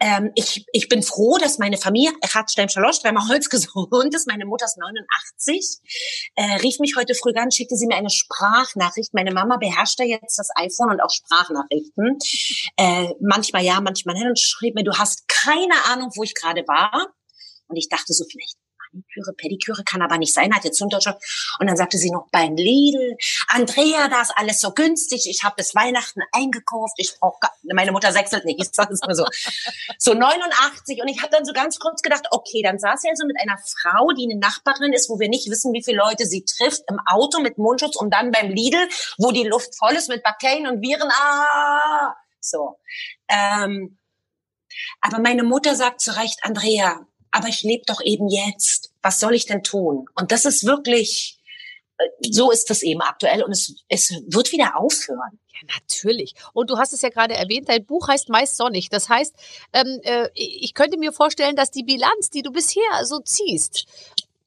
[0.00, 4.28] Ähm, ich, ich bin froh, dass meine Familie, Echat Stein Schalosch, dreimal Holz gesund ist.
[4.28, 5.78] Meine Mutter ist 89.
[6.36, 9.14] Äh, rief mich heute früh an, schickte sie mir eine Sprachnachricht.
[9.14, 12.18] Meine Mama beherrscht ja jetzt das iPhone und auch Sprachnachrichten.
[12.76, 14.28] Äh, manchmal ja, manchmal nein.
[14.28, 17.08] Und schrieb mir, du hast keine Ahnung, wo ich gerade war.
[17.66, 18.56] Und ich dachte so, vielleicht
[18.92, 21.18] Maniküre, Pediküre kann aber nicht sein, hat jetzt Unterschrift.
[21.58, 23.16] Und dann sagte sie noch beim Lidl,
[23.48, 28.12] Andrea, da ist alles so günstig, ich habe bis Weihnachten eingekauft, ich brauche, meine Mutter
[28.12, 29.24] sechselt nicht, ich sage es mal so.
[29.98, 33.26] So 89 und ich habe dann so ganz kurz gedacht, okay, dann saß er so
[33.26, 36.44] mit einer Frau, die eine Nachbarin ist, wo wir nicht wissen, wie viele Leute sie
[36.44, 40.22] trifft, im Auto mit Mundschutz und dann beim Lidl, wo die Luft voll ist mit
[40.22, 42.78] Bakterien und Viren, ah, so.
[43.28, 43.98] Ähm,
[45.00, 47.06] aber meine Mutter sagt zu Recht, Andrea,
[47.38, 48.92] aber ich lebe doch eben jetzt.
[49.02, 50.06] Was soll ich denn tun?
[50.16, 51.38] Und das ist wirklich,
[51.98, 55.38] äh, so ist das eben aktuell und es, es wird wieder aufhören.
[55.52, 56.34] Ja, natürlich.
[56.52, 58.88] Und du hast es ja gerade erwähnt, dein Buch heißt meist sonnig.
[58.88, 59.34] Das heißt,
[59.72, 63.86] ähm, äh, ich könnte mir vorstellen, dass die Bilanz, die du bisher so ziehst,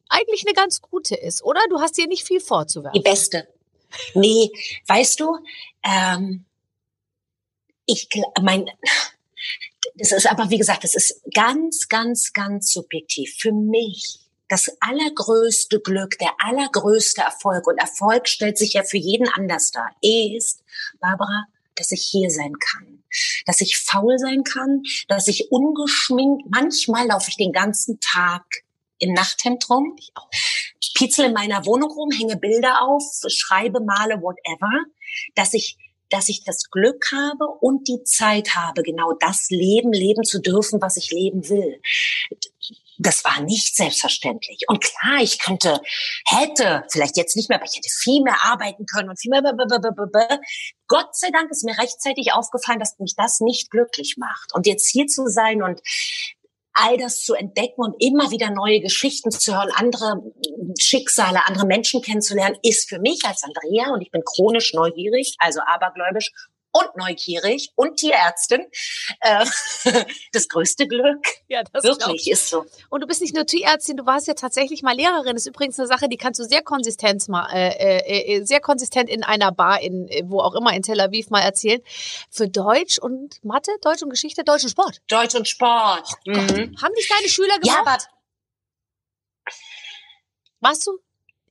[0.10, 1.62] eigentlich eine ganz gute ist, oder?
[1.70, 3.00] Du hast dir nicht viel vorzuwerfen.
[3.00, 3.48] Die beste.
[4.14, 4.52] Nee,
[4.88, 5.38] weißt du,
[5.84, 6.46] ähm,
[7.86, 8.08] ich
[8.42, 8.70] mein,
[10.02, 13.36] das ist aber, wie gesagt, das ist ganz, ganz, ganz subjektiv.
[13.38, 19.30] Für mich das allergrößte Glück, der allergrößte Erfolg, und Erfolg stellt sich ja für jeden
[19.30, 20.64] anders dar, ist,
[21.00, 23.04] Barbara, dass ich hier sein kann,
[23.46, 28.44] dass ich faul sein kann, dass ich ungeschminkt, manchmal laufe ich den ganzen Tag
[28.98, 30.30] im Nachthemd rum, ich auch.
[31.02, 34.70] Pitzel in meiner Wohnung rum, hänge Bilder auf, schreibe, male, whatever,
[35.34, 35.78] dass ich
[36.12, 40.82] dass ich das Glück habe und die Zeit habe, genau das Leben leben zu dürfen,
[40.82, 41.82] was ich leben will.
[42.98, 44.66] Das war nicht selbstverständlich.
[44.68, 45.82] Und klar, ich könnte,
[46.26, 49.42] hätte, vielleicht jetzt nicht mehr, aber ich hätte viel mehr arbeiten können und viel mehr.
[50.88, 54.54] Gott sei Dank ist mir rechtzeitig aufgefallen, dass mich das nicht glücklich macht.
[54.54, 55.82] Und jetzt hier zu sein und
[56.74, 60.22] all das zu entdecken und immer wieder neue Geschichten zu hören, andere
[60.80, 65.60] Schicksale, andere Menschen kennenzulernen, ist für mich als Andrea, und ich bin chronisch neugierig, also
[65.66, 66.32] abergläubisch
[66.72, 68.66] und neugierig und Tierärztin.
[69.20, 69.46] Äh,
[70.32, 71.26] das größte Glück.
[71.48, 72.66] Ja, das wirklich ist so.
[72.90, 75.34] Und du bist nicht nur Tierärztin, du warst ja tatsächlich mal Lehrerin.
[75.34, 78.60] Das ist übrigens eine Sache, die kannst du sehr konsistent mal, äh, äh, äh, sehr
[78.60, 81.82] konsistent in einer Bar in wo auch immer in Tel Aviv mal erzählen.
[82.30, 85.02] Für Deutsch und Mathe, Deutsch und Geschichte, Deutsch und Sport.
[85.08, 86.08] Deutsch und Sport.
[86.28, 86.76] Oh mhm.
[86.82, 87.66] Haben dich deine Schüler gemacht?
[87.66, 87.98] Ja, aber
[90.60, 91.00] warst du?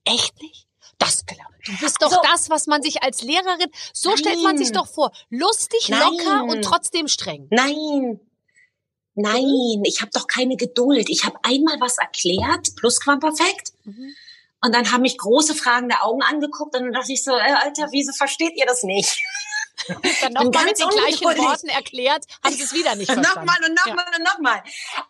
[0.05, 0.70] Echt nicht?
[1.01, 1.49] Das klar.
[1.65, 4.19] Du bist doch also, das, was man sich als Lehrerin, so nein.
[4.19, 5.13] stellt man sich doch vor.
[5.31, 6.01] Lustig, nein.
[6.01, 7.49] locker und trotzdem streng.
[7.51, 8.21] Nein.
[9.15, 11.11] Nein, ich habe doch keine Geduld.
[11.11, 13.73] Ich habe einmal was erklärt, Plusquamperfekt.
[13.85, 14.15] Mhm.
[14.63, 17.89] Und dann haben mich große fragende Augen angeguckt und dann dachte ich so, äh, Alter,
[17.93, 19.19] wieso versteht ihr das nicht?
[20.21, 23.47] dann nochmal mit den gleichen Worten erklärt, haben sie es wieder nicht verstanden.
[23.47, 24.19] nochmal und nochmal ja.
[24.19, 24.63] und nochmal.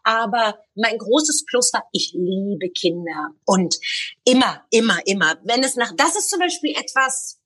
[0.02, 3.30] Aber mein großes Plus war, ich liebe Kinder.
[3.44, 3.76] Und
[4.24, 5.36] immer, immer, immer.
[5.44, 7.39] Wenn es nach, das ist zum Beispiel etwas,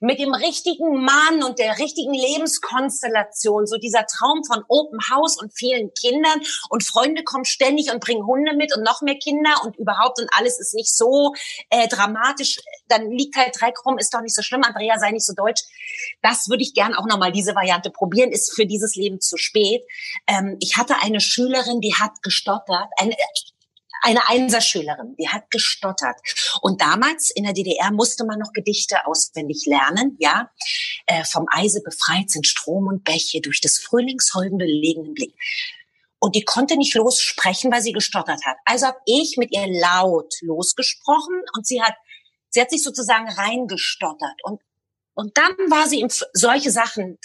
[0.00, 5.52] mit dem richtigen Mann und der richtigen Lebenskonstellation, so dieser Traum von Open House und
[5.54, 9.76] vielen Kindern und Freunde kommen ständig und bringen Hunde mit und noch mehr Kinder und
[9.76, 11.34] überhaupt und alles ist nicht so
[11.70, 12.58] äh, dramatisch,
[12.88, 15.62] dann liegt halt Dreck rum, ist doch nicht so schlimm, Andrea, sei nicht so deutsch.
[16.22, 19.82] Das würde ich gern auch nochmal diese Variante probieren, ist für dieses Leben zu spät.
[20.26, 23.14] Ähm, ich hatte eine Schülerin, die hat gestottert, eine,
[24.02, 26.16] eine Einserschülerin, die hat gestottert.
[26.62, 30.50] Und damals in der DDR musste man noch Gedichte auswendig lernen, ja.
[31.06, 35.34] Äh, vom Eise befreit sind Strom und Bäche durch des Frühlingsholden belegenen Blick.
[36.20, 38.56] Und die konnte nicht lossprechen, weil sie gestottert hat.
[38.64, 41.94] Also habe ich mit ihr laut losgesprochen und sie hat,
[42.50, 44.42] sie hat sich sozusagen reingestottert.
[44.42, 44.60] Und
[45.18, 47.18] und dann war sie in solche Sachen,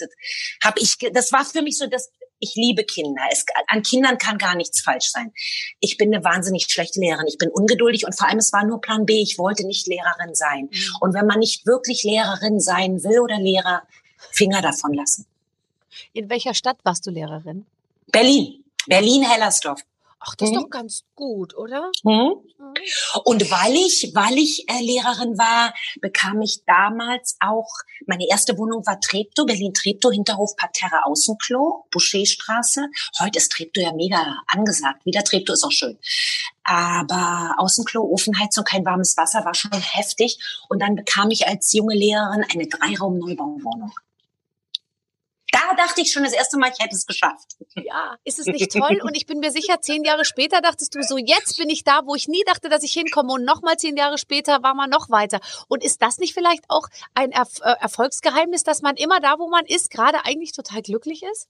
[0.63, 2.09] habe ich, das war für mich so das
[2.43, 3.21] ich liebe Kinder.
[3.31, 5.31] Es, an Kindern kann gar nichts falsch sein.
[5.79, 7.27] Ich bin eine wahnsinnig schlechte Lehrerin.
[7.27, 9.21] Ich bin ungeduldig und vor allem es war nur Plan B.
[9.21, 10.69] Ich wollte nicht Lehrerin sein.
[10.71, 10.97] Mhm.
[11.01, 13.83] Und wenn man nicht wirklich Lehrerin sein will oder Lehrer,
[14.31, 15.25] Finger davon lassen.
[16.13, 17.65] In welcher Stadt warst du Lehrerin?
[18.11, 18.63] Berlin.
[18.87, 19.81] Berlin-Hellersdorf.
[20.25, 20.69] Ach, das ist doch mhm.
[20.69, 21.91] ganz gut, oder?
[22.03, 22.11] Mhm.
[22.57, 22.73] mhm.
[23.25, 27.67] Und weil ich, weil ich äh, Lehrerin war, bekam ich damals auch,
[28.07, 32.87] meine erste Wohnung war Treptow, Berlin-Treptow, Hinterhof Parterre Außenklo, Boucherstraße.
[33.19, 35.05] Heute ist Treptow ja mega angesagt.
[35.05, 35.99] Wieder Treptow ist auch schön.
[36.63, 40.39] Aber Außenklo, Ofenheizung, kein warmes Wasser war schon heftig.
[40.69, 43.91] Und dann bekam ich als junge Lehrerin eine Dreiraum-Neubauwohnung
[45.53, 47.55] da dachte ich schon das erste Mal, ich hätte es geschafft.
[47.75, 48.99] Ja, ist es nicht toll?
[49.03, 52.01] Und ich bin mir sicher, zehn Jahre später dachtest du so, jetzt bin ich da,
[52.05, 53.33] wo ich nie dachte, dass ich hinkomme.
[53.33, 55.39] Und nochmal zehn Jahre später war man noch weiter.
[55.67, 57.45] Und ist das nicht vielleicht auch ein äh,
[57.79, 61.47] Erfolgsgeheimnis, dass man immer da, wo man ist, gerade eigentlich total glücklich ist?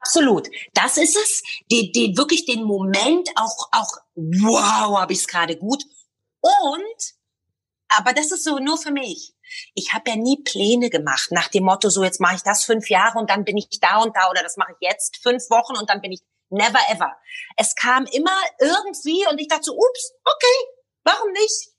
[0.00, 0.48] Absolut.
[0.72, 1.42] Das ist es.
[1.70, 5.84] Die, die, wirklich den Moment auch, auch, wow, habe ich es gerade gut.
[6.40, 7.14] Und,
[7.88, 9.33] aber das ist so nur für mich
[9.74, 12.88] ich habe ja nie Pläne gemacht nach dem Motto, so jetzt mache ich das fünf
[12.90, 15.76] Jahre und dann bin ich da und da oder das mache ich jetzt fünf Wochen
[15.76, 16.20] und dann bin ich.
[16.50, 17.16] Never ever.
[17.56, 21.70] Es kam immer irgendwie und ich dachte so, ups, okay, warum nicht?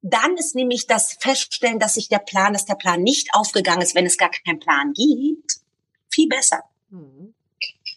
[0.00, 3.94] Dann ist nämlich das Feststellen, dass sich der Plan, dass der Plan nicht aufgegangen ist,
[3.94, 5.60] wenn es gar keinen Plan gibt,
[6.10, 6.64] viel besser.
[6.88, 7.34] Mhm.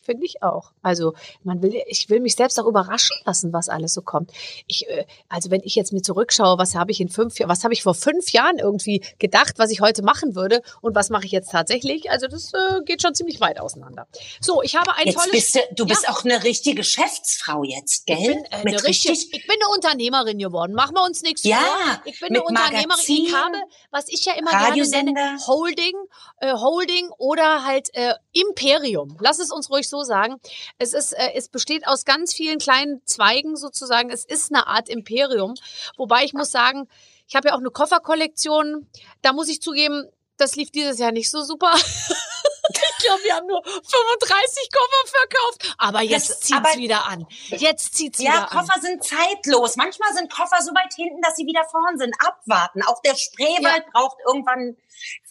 [0.05, 0.71] Finde ich auch.
[0.83, 1.13] Also
[1.43, 4.31] man will, ich will mich selbst auch überraschen lassen, was alles so kommt.
[4.67, 7.63] Ich, äh, also wenn ich jetzt mir zurückschaue, was habe ich in fünf Jahren, was
[7.63, 11.25] habe ich vor fünf Jahren irgendwie gedacht, was ich heute machen würde und was mache
[11.25, 12.11] ich jetzt tatsächlich?
[12.11, 14.07] Also das äh, geht schon ziemlich weit auseinander.
[14.41, 15.31] So, ich habe ein Jetzt tolles.
[15.31, 16.11] bist du, du bist Ja.
[16.11, 18.17] auch eine richtige Geschäftsfrau jetzt, gell?
[18.19, 20.73] Ich bin, äh, eine richtige, ich bin eine Unternehmerin geworden.
[20.73, 22.01] Machen wir uns nichts Ja, vor.
[22.05, 22.81] Ich bin eine Unternehmerin.
[23.07, 23.57] Ich Magazin, habe,
[23.91, 25.93] was ich ja immer gerne nenne, Holding,
[26.41, 29.17] äh, Holding oder halt äh, Imperium.
[29.19, 30.39] Lass es uns ruhig so sagen.
[30.77, 34.09] Es ist, äh, es besteht aus ganz vielen kleinen Zweigen sozusagen.
[34.09, 35.55] Es ist eine Art Imperium.
[35.97, 36.87] Wobei ich muss sagen,
[37.27, 38.87] ich habe ja auch eine Kofferkollektion.
[39.21, 41.71] Da muss ich zugeben, das lief dieses Jahr nicht so super.
[41.75, 45.75] ich glaube, wir haben nur 35 Koffer verkauft.
[45.77, 47.25] Aber jetzt Das- zieht's aber- wieder an.
[47.49, 48.59] Jetzt zieht's Ja, wieder an.
[48.59, 49.75] Koffer sind zeitlos.
[49.75, 52.13] Manchmal sind Koffer so weit hinten, dass sie wieder vorn sind.
[52.25, 52.83] Abwarten.
[52.83, 54.75] Auch der Spreewald braucht irgendwann.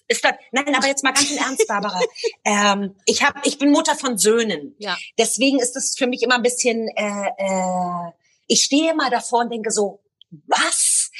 [0.06, 2.00] Ist das, nein, aber jetzt mal ganz im Ernst, Barbara.
[2.44, 4.74] ähm, ich hab, ich bin Mutter von Söhnen.
[4.78, 4.96] Ja.
[5.18, 6.88] Deswegen ist es für mich immer ein bisschen.
[6.88, 8.12] Äh, äh,
[8.46, 10.02] ich stehe immer davor und denke so,
[10.46, 11.10] was?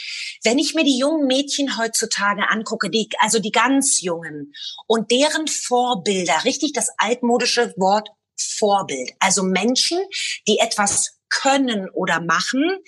[0.43, 4.53] Wenn ich mir die jungen Mädchen heutzutage angucke, die, also die ganz jungen
[4.87, 9.99] und deren Vorbilder, richtig das altmodische Wort Vorbild, also Menschen,
[10.47, 12.79] die etwas können oder machen,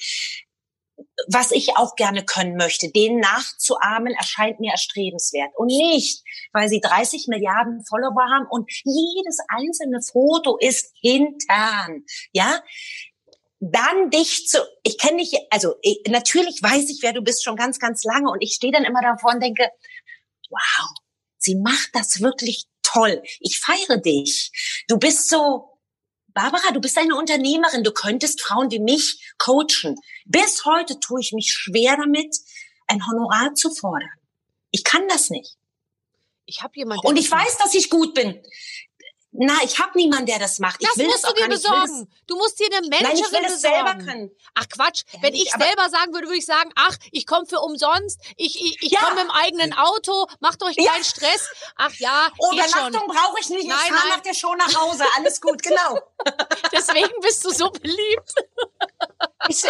[1.28, 5.50] was ich auch gerne können möchte, denen nachzuahmen, erscheint mir erstrebenswert.
[5.56, 12.04] Und nicht, weil sie 30 Milliarden Follower haben und jedes einzelne Foto ist hintern.
[12.32, 12.62] Ja,
[13.60, 17.56] dann dich zu, ich kenne dich, also ich, natürlich weiß ich, wer du bist schon
[17.56, 19.68] ganz, ganz lange und ich stehe dann immer davor und denke,
[20.50, 20.88] wow,
[21.38, 23.22] sie macht das wirklich toll.
[23.40, 24.84] Ich feiere dich.
[24.88, 25.75] Du bist so,
[26.36, 27.82] Barbara, du bist eine Unternehmerin.
[27.82, 29.96] Du könntest Frauen wie mich coachen.
[30.26, 32.36] Bis heute tue ich mich schwer damit,
[32.88, 34.10] ein Honorar zu fordern.
[34.70, 35.56] Ich kann das nicht.
[36.44, 37.06] Ich habe jemanden.
[37.06, 38.38] Und ich weiß, dass ich gut bin.
[39.38, 40.80] Na, ich habe niemanden, der das macht.
[40.80, 41.44] Ich Das will musst das du dir.
[41.44, 42.08] Ich das- besorgen.
[42.26, 43.76] Du musst dir eine Nein, Managerin ich will es besorgen.
[43.86, 44.30] selber können.
[44.54, 47.60] Ach Quatsch, wenn Ehrlich, ich selber sagen würde, würde ich sagen, ach, ich komme für
[47.60, 49.00] umsonst, ich, ich, ich Ja.
[49.00, 50.92] komme im eigenen Auto, macht euch Ja.
[50.92, 51.48] keinen Stress.
[51.76, 52.52] Ach ja, Oh.
[52.52, 53.66] Übernachtung brauche ich nicht.
[53.68, 54.16] Nein, ich fahre nein.
[54.16, 55.04] nach der Show nach Hause.
[55.16, 56.00] Alles gut, genau.
[56.72, 58.34] Deswegen bist du so beliebt.
[59.48, 59.62] Ich,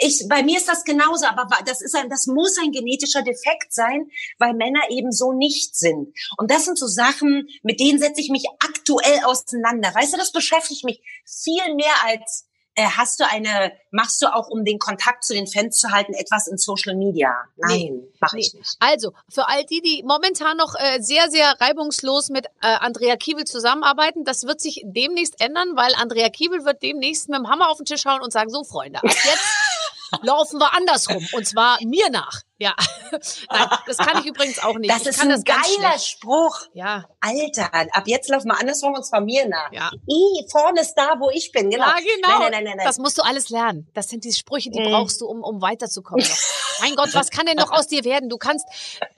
[0.00, 3.72] ich, bei mir ist das genauso, aber das ist ein, das muss ein genetischer Defekt
[3.72, 6.14] sein, weil Männer eben so nicht sind.
[6.36, 8.44] Und das sind so Sachen, mit denen setze ich mich
[8.82, 9.94] aktuell auseinander.
[9.94, 14.48] Weißt du, das beschäftigt mich viel mehr als äh, hast du eine, machst du auch,
[14.48, 17.30] um den Kontakt zu den Fans zu halten, etwas in Social Media?
[17.56, 18.60] Nein, mache ich Nee.
[18.60, 18.76] nicht.
[18.80, 23.44] Also, für all die, die momentan noch äh, sehr, sehr reibungslos mit äh, Andrea Kiewel
[23.44, 27.76] zusammenarbeiten, das wird sich demnächst ändern, weil Andrea Kiewel wird demnächst mit dem Hammer auf
[27.76, 29.24] den Tisch hauen und sagen, so Freunde, ab jetzt
[30.20, 31.26] laufen wir andersrum.
[31.32, 32.42] Und zwar mir nach.
[32.58, 32.74] Ja.
[33.50, 34.90] Nein, das kann ich übrigens auch nicht.
[34.90, 35.98] Das ich ist ein das geiler.
[35.98, 36.60] Spruch.
[36.74, 39.72] Ja, Alter, ab jetzt laufen wir andersrum und zwar mir nach.
[39.72, 39.90] ja.
[40.08, 41.86] I, vorne ist da, wo ich bin, genau.
[41.86, 42.38] Ja, genau.
[42.40, 42.86] Nein, nein, nein, nein.
[42.86, 43.88] Das musst du alles lernen.
[43.94, 44.90] Das sind die Sprüche, die Mm.
[44.92, 46.24] brauchst du, um, um weiterzukommen.
[46.80, 48.28] mein Gott, was kann denn noch aus dir werden?
[48.28, 48.66] Du kannst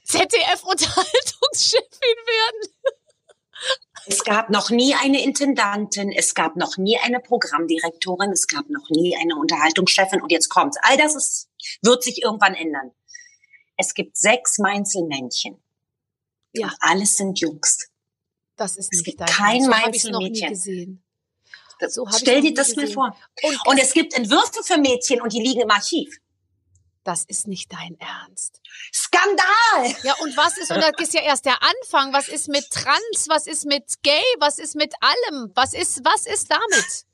[0.04, 1.82] ZDF-Unterhaltungschefin
[2.26, 2.72] werden.
[4.06, 8.90] Es gab noch nie eine Intendantin, es gab noch nie eine Programmdirektorin, es gab noch
[8.90, 10.76] nie eine Unterhaltungschefin und jetzt kommt's.
[10.82, 11.48] All das ist,
[11.82, 12.92] wird sich irgendwann ändern.
[13.76, 15.62] Es gibt sechs Meinzelmännchen.
[16.52, 16.66] Ja.
[16.66, 17.88] Und alles sind Jungs.
[18.56, 19.62] Das ist Es nicht gibt kein.
[19.62, 20.98] So.
[21.80, 22.94] Das, So stell dir das mal gesehen.
[22.94, 23.16] vor.
[23.42, 26.20] Und, Und es gibt Entwürfe für Mädchen und die liegen im Archiv.
[27.04, 28.60] Das ist nicht dein Ernst.
[28.92, 29.94] Skandal!
[30.02, 33.28] Ja, und was ist, und das ist ja erst der Anfang, was ist mit Trans,
[33.28, 37.04] was ist mit Gay, was ist mit allem, was ist, was ist damit?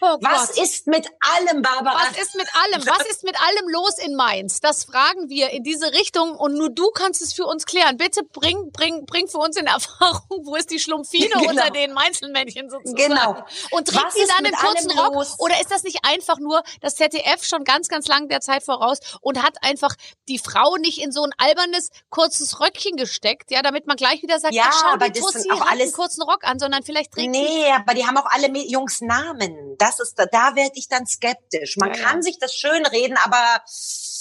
[0.00, 1.96] Oh Was ist mit allem, Barbara?
[2.08, 2.86] Was ist mit allem?
[2.86, 4.60] Was ist mit allem los in Mainz?
[4.60, 7.96] Das fragen wir in diese Richtung und nur du kannst es für uns klären.
[7.96, 11.50] Bitte bring, bring, bring für uns in Erfahrung, wo ist die Schlumpfine Genau.
[11.50, 12.96] unter den Mainzelmännchen sozusagen?
[12.96, 13.44] Genau.
[13.72, 15.14] Und trägt ist dann einen kurzen Rock?
[15.14, 15.34] los?
[15.38, 18.98] Oder ist das nicht einfach nur das ZDF schon ganz, ganz lang der Zeit voraus
[19.20, 19.96] und hat einfach
[20.28, 24.38] die Frau nicht in so ein albernes, kurzes Röckchen gesteckt, ja, damit man gleich wieder
[24.38, 27.12] sagt, Ja, ach, schau, aber die Tussi hat einen alles- kurzen Rock an, sondern vielleicht
[27.12, 29.76] trägt sie Nee, aber die haben auch alle Jungs Namen.
[29.78, 31.76] Das ist, da, da werde ich dann skeptisch.
[31.76, 32.04] Man Ja, ja.
[32.06, 33.62] kann sich das schön reden, aber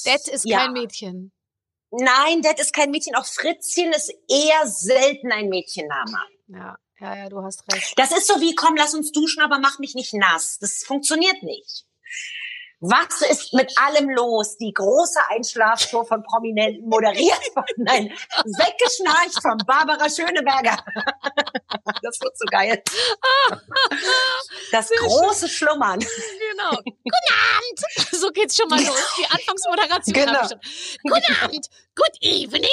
[0.05, 0.59] Det ist Ja.
[0.59, 1.31] kein Mädchen.
[1.91, 3.15] nein, das ist kein Mädchen.
[3.15, 6.17] Auch Fritzchen ist eher selten ein Mädchenname.
[6.47, 7.93] Ja, ja, ja, du hast recht.
[7.97, 10.57] Das ist so wie, komm, lass uns duschen, aber mach mich nicht nass.
[10.59, 11.85] Das funktioniert nicht.
[12.79, 14.55] Was ist mit allem los?
[14.57, 18.13] Die große Einschlaftour von Prominenten moderiert von, nein,
[18.45, 20.77] weggeschnarcht von Barbara Schöneberger.
[22.03, 22.83] Das wird so geil.
[24.71, 25.99] Das große Schlummern.
[25.99, 26.71] Genau.
[26.71, 28.11] Guten Abend.
[28.11, 29.15] So geht's schon mal los.
[29.17, 30.13] Die Anfangsmoderation.
[30.13, 30.47] Genau.
[31.03, 31.67] Guten Abend.
[31.95, 32.69] Good evening.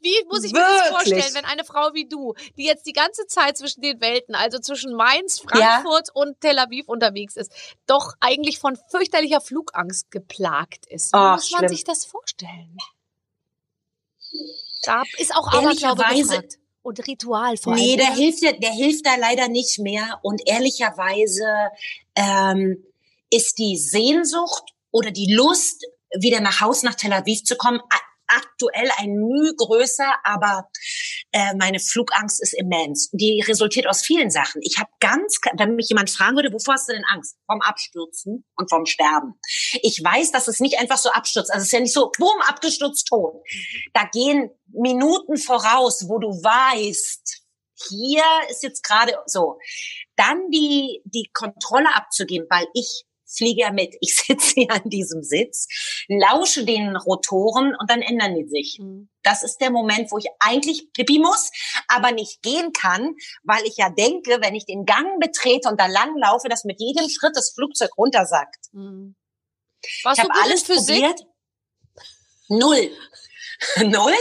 [0.00, 3.26] Wie muss ich mir das vorstellen, wenn eine Frau wie du, die jetzt die ganze
[3.26, 7.52] Zeit zwischen den Welten, also zwischen Mainz, Frankfurt und Tel Aviv unterwegs ist,
[7.86, 11.12] doch eigentlich von fürchterlicher Flugangst geplagt ist?
[11.12, 11.68] Wie Oh, muss man schlimm.
[11.68, 12.76] sich das vorstellen?
[14.84, 16.58] Da ist auch Aberglaube gefragt.
[16.82, 17.82] Und Ritual vor allem.
[17.82, 18.14] Nee, der oder?
[18.16, 20.18] hilft, der hilft da leider nicht mehr.
[20.22, 21.44] Und ehrlicherweise
[22.14, 22.82] ähm,
[23.28, 25.84] ist die Sehnsucht oder die Lust,
[26.18, 27.80] wieder nach Haus nach Tel Aviv zu kommen,
[28.36, 30.68] aktuell ein Mühe größer, aber
[31.32, 33.10] äh, meine Flugangst ist immens.
[33.12, 34.60] Die resultiert aus vielen Sachen.
[34.62, 37.36] Ich habe ganz, wenn mich jemand fragen würde, wovor hast du denn Angst?
[37.46, 39.34] Vom Abstürzen und vom Sterben.
[39.82, 41.50] Ich weiß, dass es nicht einfach so abstürzt.
[41.50, 43.34] Also es ist ja nicht so, boom, abgestürzt, tot.
[43.92, 47.40] Da gehen Minuten voraus, wo du weißt,
[47.88, 49.58] hier ist jetzt gerade so.
[50.16, 53.04] Dann die, die Kontrolle abzugeben, weil ich
[53.36, 53.96] fliege ja mit.
[54.00, 55.66] Ich sitze ja an diesem Sitz,
[56.08, 58.78] lausche den Rotoren und dann ändern die sich.
[58.80, 59.08] Mhm.
[59.22, 61.50] Das ist der Moment, wo ich eigentlich pipi muss,
[61.88, 65.86] aber nicht gehen kann, weil ich ja denke, wenn ich den Gang betrete und da
[65.86, 68.66] lang laufe, dass mit jedem Schritt das Flugzeug runtersackt.
[68.72, 69.14] Mhm.
[69.82, 71.00] Ich Warst du habe alles Physik?
[71.00, 71.20] probiert.
[72.48, 72.90] Null.
[73.84, 74.14] Null?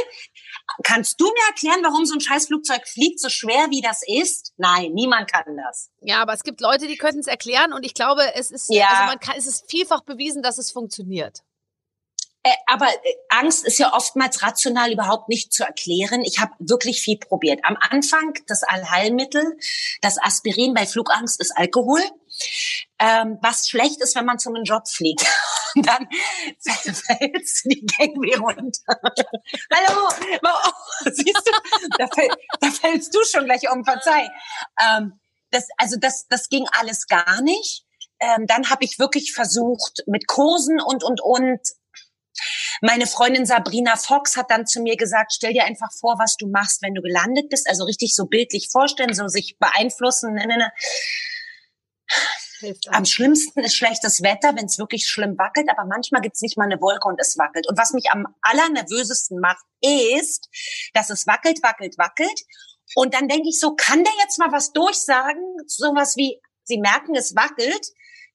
[0.84, 4.53] Kannst du mir erklären, warum so ein Scheißflugzeug fliegt, so schwer wie das ist?
[4.57, 5.89] Nein, niemand kann das.
[6.01, 8.88] Ja, aber es gibt Leute, die könnten es erklären und ich glaube, es ist, Ja.
[8.88, 11.43] also man kann, es ist vielfach bewiesen, dass es funktioniert.
[12.43, 16.21] Äh, aber äh, Angst ist ja oftmals rational überhaupt nicht zu erklären.
[16.21, 17.59] Ich habe wirklich viel probiert.
[17.63, 19.57] Am Anfang das Allheilmittel,
[20.01, 22.01] das Aspirin bei Flugangst ist Alkohol.
[22.97, 25.25] Ähm, was schlecht ist, wenn man zu einem Job fliegt.
[25.75, 26.07] Und dann
[26.93, 28.99] fällt die Gangway runter.
[29.73, 30.09] Hallo,
[30.43, 30.69] oh,
[31.11, 31.51] siehst du,
[31.97, 32.29] da, fäll,
[32.61, 34.29] da fällst du schon gleich um, verzeih.
[34.81, 35.19] Ähm,
[35.51, 37.85] das, also das, das ging alles gar nicht.
[38.19, 41.59] Ähm, dann habe ich wirklich versucht mit Kursen und und und
[42.81, 46.47] meine Freundin Sabrina Fox hat dann zu mir gesagt, stell dir einfach vor, was du
[46.47, 47.67] machst, wenn du gelandet bist.
[47.67, 50.33] Also richtig so bildlich vorstellen, so sich beeinflussen.
[50.33, 50.71] Ne, ne, ne.
[52.89, 56.65] Am schlimmsten ist schlechtes Wetter, wenn es wirklich schlimm wackelt, aber manchmal gibt's nicht mal
[56.65, 57.67] eine Wolke und es wackelt.
[57.69, 60.49] Und was mich am allernervösesten macht, ist,
[60.93, 62.43] dass es wackelt, wackelt, wackelt.
[62.95, 65.43] Und dann denke ich so, kann der jetzt mal was durchsagen?
[65.67, 67.87] Sowas wie, Sie merken, es wackelt.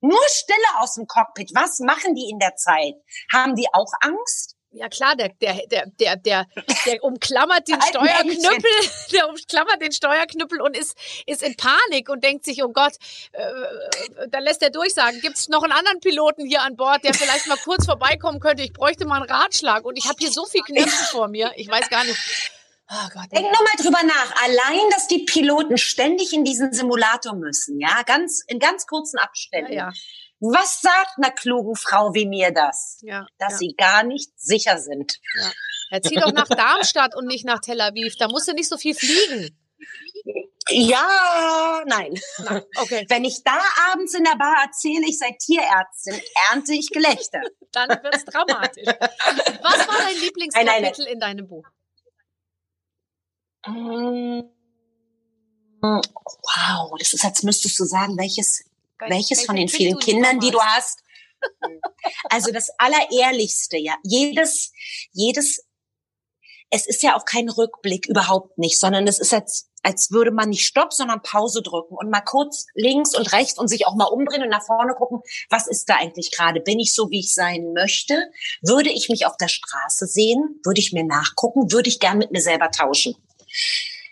[0.05, 1.53] Nur Stille aus dem Cockpit.
[1.55, 2.95] Was machen die in der Zeit?
[3.33, 4.55] Haben die auch Angst?
[4.71, 6.47] Ja klar, der, der, der, der, der,
[6.85, 8.71] der umklammert den Steuerknüppel,
[9.13, 12.93] der umklammert den Steuerknüppel und ist, ist in Panik und denkt sich, oh Gott,
[13.33, 17.15] äh, dann lässt er durchsagen, gibt es noch einen anderen Piloten hier an Bord, der
[17.15, 18.63] vielleicht mal kurz vorbeikommen könnte?
[18.63, 21.69] Ich bräuchte mal einen Ratschlag und ich habe hier so viel Knöpfe vor mir, ich
[21.69, 22.19] weiß gar nicht.
[22.95, 23.33] Oh Gott.
[23.33, 24.43] Denk nur mal drüber nach.
[24.45, 29.73] Allein, dass die Piloten ständig in diesen Simulator müssen, ja, ganz, in ganz kurzen Abständen.
[29.73, 29.93] Ja, ja,
[30.39, 32.99] Was sagt einer klugen Frau wie mir das?
[33.03, 33.27] ja.
[33.39, 33.59] Dass ja.
[33.59, 35.19] sie gar nicht sicher sind.
[35.91, 38.77] Ja, zieh doch nach Darmstadt und nicht nach Tel Aviv, da musst du nicht so
[38.77, 39.59] viel fliegen.
[40.71, 42.19] Ja, nein.
[42.77, 43.61] Okay, Wenn ich da
[43.93, 46.19] abends in der Bar erzähle, ich sei Tierärztin,
[46.51, 47.41] ernte ich Gelächter.
[47.75, 48.87] dann wird's dramatisch.
[48.87, 51.65] Was war dein Lieblingskapitel in deinem Buch?
[53.67, 54.43] Mm.
[55.81, 58.65] Wow, das ist, als müsstest du sagen, welches,
[59.09, 61.01] welches von den vielen Kindern, die du hast.
[62.31, 63.95] Also das Allerehrlichste, ja.
[64.03, 64.73] Jedes,
[65.13, 65.63] jedes,
[66.71, 70.49] es ist ja auch kein Rückblick, überhaupt nicht, sondern es ist als, als würde man
[70.49, 74.07] nicht Stopp, sondern Pause drücken und mal kurz links und rechts und sich auch mal
[74.07, 76.61] umdrehen und nach vorne gucken, was ist da eigentlich gerade?
[76.61, 78.31] Bin ich so, wie ich sein möchte?
[78.63, 80.61] Würde ich mich auf der Straße sehen?
[80.65, 81.73] Würde ich mir nachgucken?
[81.73, 83.15] Würde ich gern mit mir selber tauschen?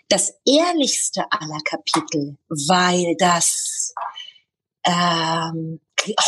[0.09, 3.93] Das ehrlichste aller Kapitel, weil das
[4.85, 5.79] ähm,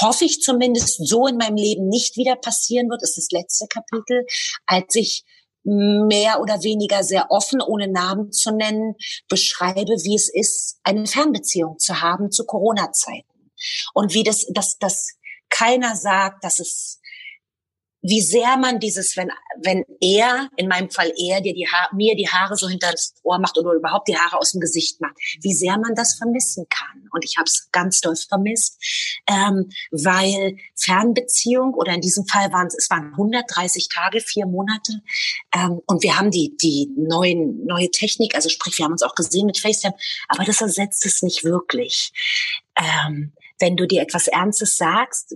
[0.02, 4.26] hoffe ich zumindest so in meinem Leben nicht wieder passieren wird, ist das letzte Kapitel,
[4.66, 5.26] als ich
[5.66, 8.96] mehr oder weniger sehr offen, ohne Namen zu nennen,
[9.28, 13.52] beschreibe, wie es ist, eine Fernbeziehung zu haben zu Corona-Zeiten.
[13.94, 15.16] Und wie das, dass, dass
[15.50, 17.00] keiner sagt, dass es,
[18.08, 19.32] wie sehr man dieses, wenn,
[19.64, 23.16] wenn er, in meinem Fall er, dir die Haare, mir die Haare so hinter das
[23.24, 26.68] Ohr macht oder überhaupt die Haare aus dem Gesicht macht, wie sehr man das vermissen
[26.70, 27.10] kann.
[27.12, 28.78] Und ich habe es ganz doll vermisst,
[29.28, 35.02] ähm, weil Fernbeziehung oder in diesem Fall waren es, waren 130 Tage, vier Monate,
[35.56, 39.16] ähm, und wir haben die die neuen neue Technik, also sprich, wir haben uns auch
[39.16, 39.96] gesehen mit FaceTime,
[40.28, 42.12] aber das ersetzt es nicht wirklich.
[42.76, 45.36] Ähm, wenn du dir etwas Ernstes sagst,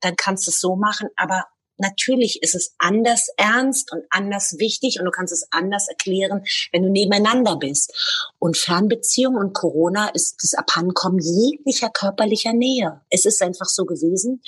[0.00, 1.46] dann kannst du es so machen, aber
[1.78, 6.82] natürlich ist es anders ernst und anders wichtig und du kannst es anders erklären, wenn
[6.82, 7.92] du nebeneinander bist.
[8.38, 13.00] Und Fernbeziehung und Corona ist das Abhandenkommen jeglicher körperlicher Nähe.
[13.10, 14.42] Es ist einfach so gewesen.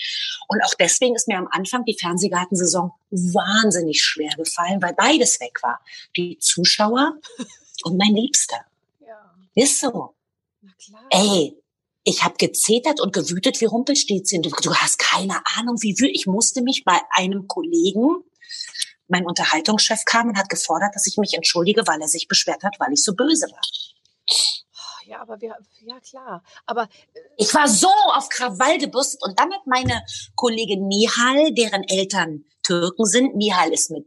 [0.48, 5.62] Und auch deswegen ist mir am Anfang die Fernsehgartensaison wahnsinnig schwer gefallen, weil beides weg
[5.62, 5.80] war.
[6.16, 7.14] Die Zuschauer
[7.84, 8.58] und mein Liebster.
[9.00, 9.34] Ja.
[9.54, 10.14] Ist so.
[11.10, 11.56] Ey,
[12.08, 14.40] ich habe gezetert und gewütet wie Rumpelstilzchen.
[14.40, 16.16] Du, du hast keine Ahnung, wie wütend.
[16.16, 18.24] Ich musste mich bei einem Kollegen,
[19.08, 22.76] mein Unterhaltungschef kam und hat gefordert, dass ich mich entschuldige, weil er sich beschwert hat,
[22.78, 23.60] weil ich so böse war.
[25.04, 26.42] Ja, aber wir, ja klar.
[26.64, 30.02] Aber äh, ich war so auf Krawall gebürstet und dann hat meine
[30.34, 34.06] Kollegin Nihal, deren Eltern Türken sind, Nihal ist mit,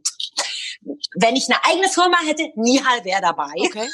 [1.16, 3.52] wenn ich eine eigene Firma hätte, Nihal wäre dabei.
[3.56, 3.88] Okay.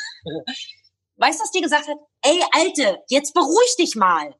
[1.17, 1.97] Weißt du, was die gesagt hat?
[2.23, 4.35] Ey, Alte, jetzt beruhig dich mal.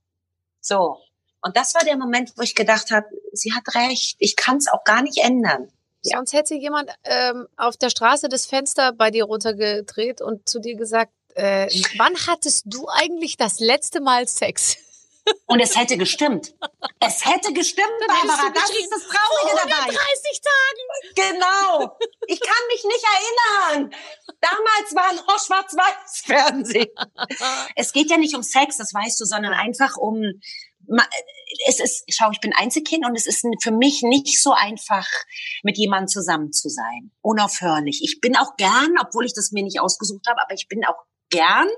[0.61, 0.99] So.
[1.41, 4.69] Und das war der Moment, wo ich gedacht habe, sie hat recht, ich kann es
[4.69, 5.71] auch gar nicht ändern.
[6.03, 6.17] Ja.
[6.17, 10.77] Sonst hätte jemand ähm, auf der Straße das Fenster bei dir runtergedreht und zu dir
[10.77, 14.77] gesagt, äh, wann hattest du eigentlich das letzte Mal Sex?
[15.47, 16.55] Und es hätte gestimmt.
[17.01, 18.51] Es hätte gestimmt, Dann Barbara.
[18.55, 19.87] Das ist das Traurige dabei.
[19.87, 21.39] 30 Tagen.
[21.39, 21.97] Genau.
[22.27, 23.95] Ich kann mich nicht erinnern.
[24.41, 26.89] Damals war noch Schwarz-Weiß-Fernsehen.
[27.77, 30.23] es geht ja nicht um Sex, das weißt du, sondern einfach um
[31.67, 35.07] es ist, schau, ich bin Einzelkind und es ist für mich nicht so einfach,
[35.63, 37.11] mit jemandem zusammen zu sein.
[37.21, 38.01] Unaufhörlich.
[38.03, 41.03] Ich bin auch gern, obwohl ich das mir nicht ausgesucht habe, aber ich bin auch
[41.31, 41.69] gern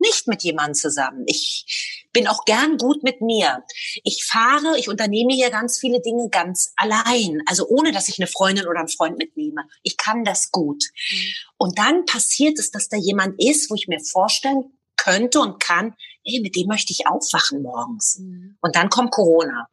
[0.00, 1.24] nicht mit jemandem zusammen.
[1.26, 3.64] Ich bin auch gern gut mit mir.
[4.04, 8.26] Ich fahre, ich unternehme hier ganz viele Dinge ganz allein, also ohne dass ich eine
[8.26, 9.62] Freundin oder einen Freund mitnehme.
[9.82, 10.82] Ich kann das gut.
[11.10, 11.32] Mhm.
[11.58, 15.94] Und dann passiert es, dass da jemand ist, wo ich mir vorstellen könnte und kann,
[16.24, 18.18] ey, mit dem möchte ich aufwachen morgens.
[18.18, 18.56] Mhm.
[18.60, 19.68] Und dann kommt Corona.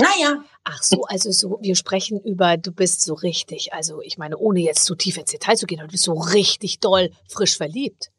[0.00, 0.44] Naja.
[0.64, 4.60] Ach so, also so, wir sprechen über, du bist so richtig, also ich meine, ohne
[4.60, 8.11] jetzt zu tief ins Detail zu gehen, aber du bist so richtig doll frisch verliebt.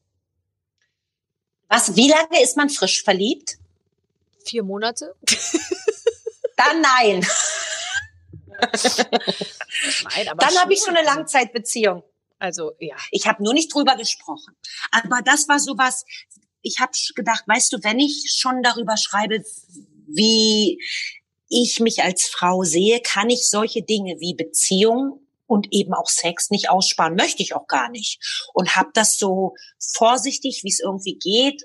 [1.74, 3.58] Was, wie lange ist man frisch verliebt?
[4.46, 5.16] Vier Monate.
[6.56, 7.26] Dann nein.
[10.04, 12.04] nein aber Dann habe ich schon eine Langzeitbeziehung.
[12.38, 12.96] Also ja.
[13.10, 14.56] Ich habe nur nicht drüber gesprochen.
[14.92, 16.06] Aber das war sowas.
[16.62, 19.44] Ich habe gedacht, weißt du, wenn ich schon darüber schreibe,
[20.06, 20.80] wie
[21.50, 26.50] ich mich als Frau sehe, kann ich solche Dinge wie Beziehung und eben auch Sex
[26.50, 28.20] nicht aussparen, möchte ich auch gar nicht.
[28.54, 31.64] Und habe das so vorsichtig, wie es irgendwie geht,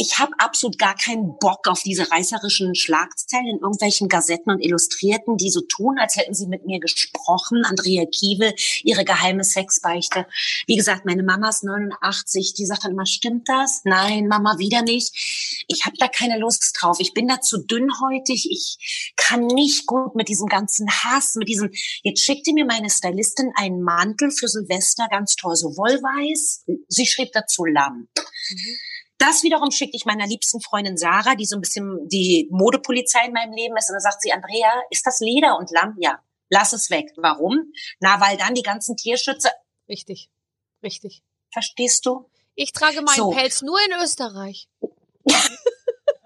[0.00, 5.36] ich habe absolut gar keinen Bock auf diese reißerischen Schlagzeilen in irgendwelchen Gazetten und Illustrierten,
[5.36, 7.66] die so tun, als hätten sie mit mir gesprochen.
[7.66, 10.26] Andrea Kiewel, ihre geheime Sexbeichte.
[10.66, 13.82] Wie gesagt, meine Mama ist 89, die sagt dann immer, stimmt das?
[13.84, 15.64] Nein, Mama, wieder nicht.
[15.68, 16.96] Ich habe da keine Lust drauf.
[16.98, 18.48] Ich bin da zu dünnhäutig.
[18.50, 21.72] Ich kann nicht gut mit diesem ganzen Hass, mit diesem,
[22.02, 26.64] jetzt schickte mir meine Stylistin einen Mantel für Silvester, ganz toll, so wollweiß.
[26.88, 28.08] Sie schrieb dazu Lamm.
[28.50, 28.78] Mhm.
[29.20, 33.34] Das wiederum schicke ich meiner liebsten Freundin Sarah, die so ein bisschen die Modepolizei in
[33.34, 33.90] meinem Leben ist.
[33.90, 35.94] Und dann sagt sie, Andrea, ist das Leder und Lamm?
[35.98, 36.18] Ja,
[36.48, 37.12] lass es weg.
[37.16, 37.70] Warum?
[38.00, 39.50] Na, weil dann die ganzen Tierschützer.
[39.90, 40.30] Richtig,
[40.82, 41.22] richtig.
[41.52, 42.30] Verstehst du?
[42.54, 43.30] Ich trage meinen so.
[43.30, 44.68] Pelz nur in Österreich.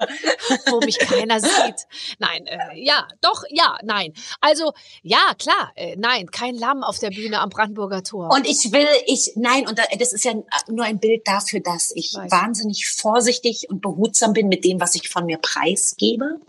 [0.71, 1.87] wo mich keiner sieht.
[2.19, 4.13] Nein, äh, ja, doch, ja, nein.
[4.41, 8.31] Also, ja, klar, äh, nein, kein Lamm auf der Bühne am Brandenburger Tor.
[8.31, 10.35] Und ich will, ich, nein, und das ist ja
[10.69, 14.95] nur ein Bild dafür, dass ich, ich wahnsinnig vorsichtig und behutsam bin mit dem, was
[14.95, 16.41] ich von mir preisgebe.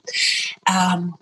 [0.68, 1.16] Ähm,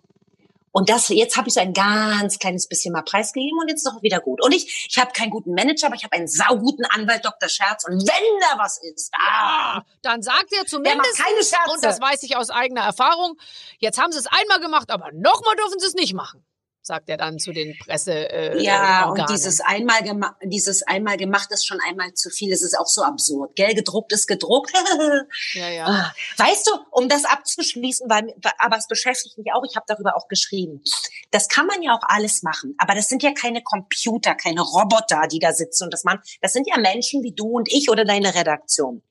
[0.73, 3.93] und das, jetzt habe ich so ein ganz kleines bisschen mal preisgegeben und jetzt ist
[3.93, 4.43] auch wieder gut.
[4.43, 7.47] Und ich, ich habe keinen guten Manager, aber ich habe einen sauguten Anwalt, Dr.
[7.47, 7.85] Scherz.
[7.87, 11.71] Und wenn da was ist, ah, dann sagt er zumindest, keine Scherze.
[11.71, 13.37] und das weiß ich aus eigener Erfahrung,
[13.77, 16.43] jetzt haben sie es einmal gemacht, aber nochmal dürfen sie es nicht machen
[16.83, 18.11] sagt er dann zu den Presse.
[18.11, 19.21] Äh, ja, Organen.
[19.21, 22.51] und dieses einmal gemacht, dieses einmal gemacht ist schon einmal zu viel.
[22.51, 23.55] Es ist auch so absurd.
[23.55, 24.71] Gell, gedruckt ist gedruckt.
[25.53, 25.85] ja, ja.
[25.85, 29.63] Ah, weißt du, um das abzuschließen, weil, aber es beschäftigt mich auch.
[29.67, 30.83] Ich habe darüber auch geschrieben.
[31.31, 35.27] Das kann man ja auch alles machen, aber das sind ja keine Computer, keine Roboter,
[35.31, 36.19] die da sitzen und das machen.
[36.41, 39.01] Das sind ja Menschen wie du und ich oder deine Redaktion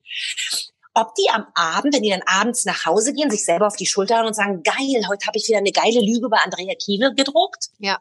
[0.93, 3.85] ob die am Abend, wenn die dann abends nach Hause gehen, sich selber auf die
[3.85, 7.15] Schulter hauen und sagen, geil, heute habe ich wieder eine geile Lüge über Andrea Kiewel
[7.15, 7.69] gedruckt.
[7.79, 7.99] Ja.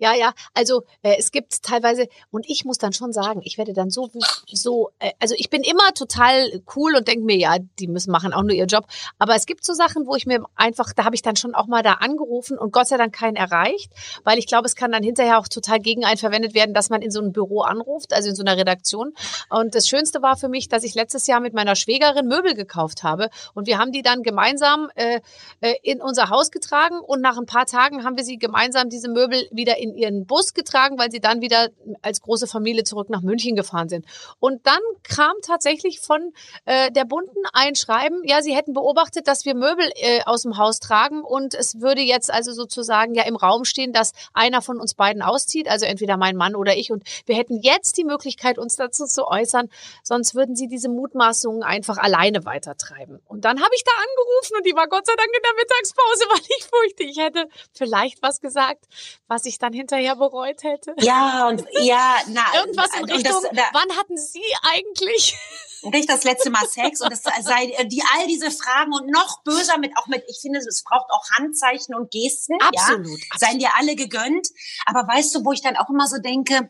[0.00, 3.74] Ja, ja, also äh, es gibt teilweise, und ich muss dann schon sagen, ich werde
[3.74, 4.08] dann so,
[4.50, 8.32] so, äh, also ich bin immer total cool und denke mir, ja, die müssen machen
[8.32, 8.86] auch nur ihr Job.
[9.18, 11.66] Aber es gibt so Sachen, wo ich mir einfach, da habe ich dann schon auch
[11.66, 13.92] mal da angerufen und Gott sei Dank keinen erreicht,
[14.24, 17.02] weil ich glaube, es kann dann hinterher auch total gegen einen verwendet werden, dass man
[17.02, 19.12] in so einem Büro anruft, also in so einer Redaktion.
[19.50, 23.02] Und das Schönste war für mich, dass ich letztes Jahr mit meiner Schwägerin Möbel gekauft
[23.02, 25.20] habe und wir haben die dann gemeinsam äh,
[25.60, 29.10] äh in unser Haus getragen und nach ein paar Tagen haben wir sie gemeinsam diese
[29.10, 31.68] Möbel wieder in in ihren Bus getragen, weil sie dann wieder
[32.02, 34.06] als große Familie zurück nach München gefahren sind.
[34.38, 36.32] Und dann kam tatsächlich von
[36.64, 40.56] äh, der Bunden ein Schreiben, ja, sie hätten beobachtet, dass wir Möbel äh, aus dem
[40.56, 44.78] Haus tragen und es würde jetzt also sozusagen ja im Raum stehen, dass einer von
[44.80, 48.58] uns beiden auszieht, also entweder mein Mann oder ich und wir hätten jetzt die Möglichkeit,
[48.58, 49.68] uns dazu zu äußern,
[50.02, 53.20] sonst würden sie diese Mutmaßungen einfach alleine weitertreiben.
[53.26, 56.24] Und dann habe ich da angerufen und die war Gott sei Dank in der Mittagspause,
[56.30, 58.86] weil ich furchte, ich hätte vielleicht was gesagt,
[59.26, 60.94] was ich dann hinterher bereut hätte?
[60.98, 62.42] Ja, und ja, na.
[62.54, 65.36] Irgendwas in Richtung, das, da, wann hatten Sie eigentlich?
[65.82, 69.78] Nicht das letzte Mal Sex und es sei die all diese Fragen und noch böser
[69.78, 73.20] mit auch mit ich finde es braucht auch Handzeichen und Gesten absolut, ja, absolut.
[73.38, 74.46] seien dir alle gegönnt
[74.84, 76.68] aber weißt du wo ich dann auch immer so denke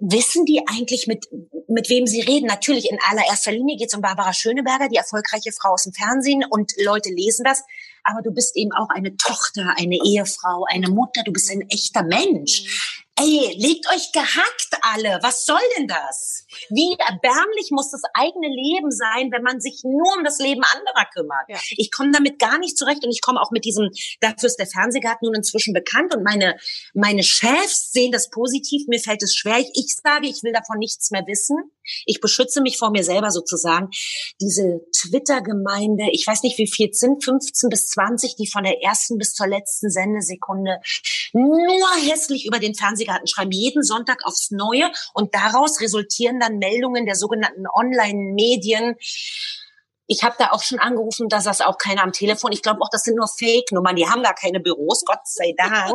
[0.00, 1.28] wissen die eigentlich, mit,
[1.68, 2.46] mit wem sie reden?
[2.46, 6.44] Natürlich in allererster Linie geht es um Barbara Schöneberger, die erfolgreiche Frau aus dem Fernsehen
[6.48, 7.64] und Leute lesen das.
[8.08, 12.04] Aber du bist eben auch eine Tochter, eine Ehefrau, eine Mutter, du bist ein echter
[12.04, 13.05] Mensch.
[13.18, 15.18] Ey, legt euch gehackt alle.
[15.22, 16.44] Was soll denn das?
[16.68, 21.08] Wie erbärmlich muss das eigene Leben sein, wenn man sich nur um das Leben anderer
[21.14, 21.48] kümmert?
[21.48, 21.58] Ja.
[21.78, 23.88] Ich komme damit gar nicht zurecht und ich komme auch mit diesem,
[24.20, 26.58] dafür ist der Fernsehgarten nun inzwischen bekannt und meine,
[26.92, 28.86] meine Chefs sehen das positiv.
[28.86, 29.60] Mir fällt es schwer.
[29.60, 31.56] Ich, ich sage, ich will davon nichts mehr wissen.
[32.04, 33.88] Ich beschütze mich vor mir selber sozusagen.
[34.40, 38.82] Diese Twitter-Gemeinde, ich weiß nicht, wie viel es sind, 15 bis 20, die von der
[38.82, 40.80] ersten bis zur letzten Sendesekunde
[41.32, 47.06] nur hässlich über den Fernsehgarten schreiben, jeden Sonntag aufs Neue und daraus resultieren dann Meldungen
[47.06, 48.96] der sogenannten Online-Medien.
[50.08, 52.52] Ich habe da auch schon angerufen, dass das auch keiner am Telefon.
[52.52, 53.96] Ich glaube auch, das sind nur Fake-Nummern.
[53.96, 55.92] Die haben gar keine Büros, Gott sei Dank.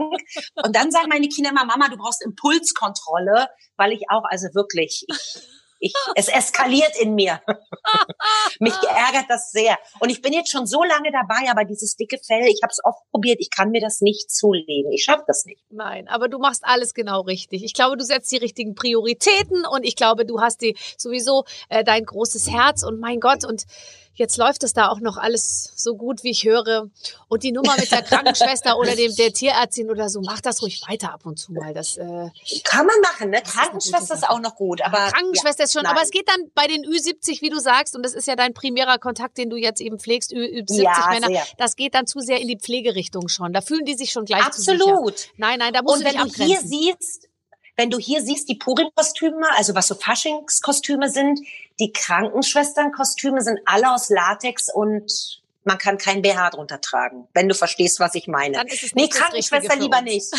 [0.64, 3.47] Und dann sagen meine Kinder immer, Mama, du brauchst Impulskontrolle,
[3.78, 7.42] weil ich auch, also wirklich, ich ich, es eskaliert in mir.
[8.60, 9.78] Mich ärgert das sehr.
[10.00, 12.80] Und ich bin jetzt schon so lange dabei, aber dieses dicke Fell, ich habe es
[12.84, 14.92] oft probiert, ich kann mir das nicht zulegen.
[14.92, 15.62] Ich schaffe das nicht.
[15.72, 17.64] Nein, aber du machst alles genau richtig.
[17.64, 21.84] Ich glaube, du setzt die richtigen Prioritäten und ich glaube, du hast die sowieso äh,
[21.84, 23.66] dein großes Herz und mein Gott und
[24.14, 26.89] Jetzt läuft es da auch noch alles so gut, wie ich höre.
[27.28, 30.82] Und die Nummer mit der Krankenschwester oder dem der Tierärztin oder so, mach das ruhig
[30.88, 31.74] weiter ab und zu mal.
[31.74, 32.30] Das äh,
[32.64, 33.41] kann man machen, ne?
[33.41, 35.84] Krankenschwester ist, ist, auch noch gut, aber Krankenschwester ja, ist schon.
[35.84, 35.93] Nein.
[35.93, 38.53] Aber es geht dann bei den Ü70, wie du sagst, und das ist ja dein
[38.53, 41.28] primärer Kontakt, den du jetzt eben pflegst, Ü, 70 ja, Männer.
[41.28, 41.43] Sehr.
[41.57, 43.53] Das geht dann zu sehr in die Pflegerichtung schon.
[43.53, 45.18] Da fühlen die sich schon gleich Absolut.
[45.18, 45.34] Zu sicher.
[45.38, 47.31] Nein, nein, da musst und du dich wenn du hier siehst,
[47.78, 51.39] wenn du hier siehst, die Purim-Kostüme, also was so Faschingskostüme sind,
[51.80, 57.55] die Krankenschwesternkostüme sind alle aus Latex und man kann kein BH drunter tragen, wenn du
[57.55, 58.57] verstehst, was ich meine.
[58.57, 60.32] Dann ist es nee, Krankenschwester lieber nicht.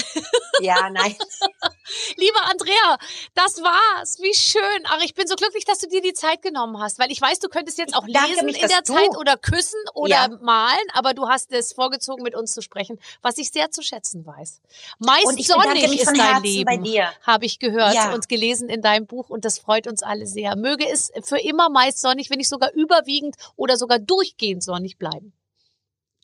[0.60, 1.16] Ja, nein.
[2.16, 2.98] Liebe Andrea,
[3.34, 4.18] das war's.
[4.20, 4.62] Wie schön.
[4.84, 7.38] Ach, ich bin so glücklich, dass du dir die Zeit genommen hast, weil ich weiß,
[7.40, 10.28] du könntest jetzt auch lesen mich, in der Zeit oder küssen oder ja.
[10.40, 14.24] malen, aber du hast es vorgezogen, mit uns zu sprechen, was ich sehr zu schätzen
[14.24, 14.60] weiß.
[14.98, 18.14] Meist und ich sonnig ist dein Herzen Leben, habe ich gehört ja.
[18.14, 20.56] und gelesen in deinem Buch und das freut uns alle sehr.
[20.56, 25.32] Möge es für immer meist sonnig, wenn nicht sogar überwiegend oder sogar durchgehend sonnig bleiben.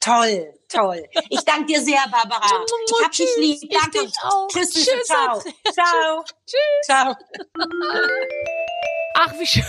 [0.00, 1.02] Toll, toll.
[1.28, 2.46] Ich danke dir sehr, Barbara.
[2.86, 3.70] Ich hab dich lieb.
[3.70, 4.04] Danke.
[4.04, 4.12] Ich.
[4.52, 4.70] Tschüss.
[4.72, 5.06] Tschüss.
[5.06, 5.40] Ciao.
[5.72, 6.24] Ciao.
[6.46, 6.86] Tschüss.
[6.86, 7.14] Ciao.
[9.14, 9.64] Ach, wie schön.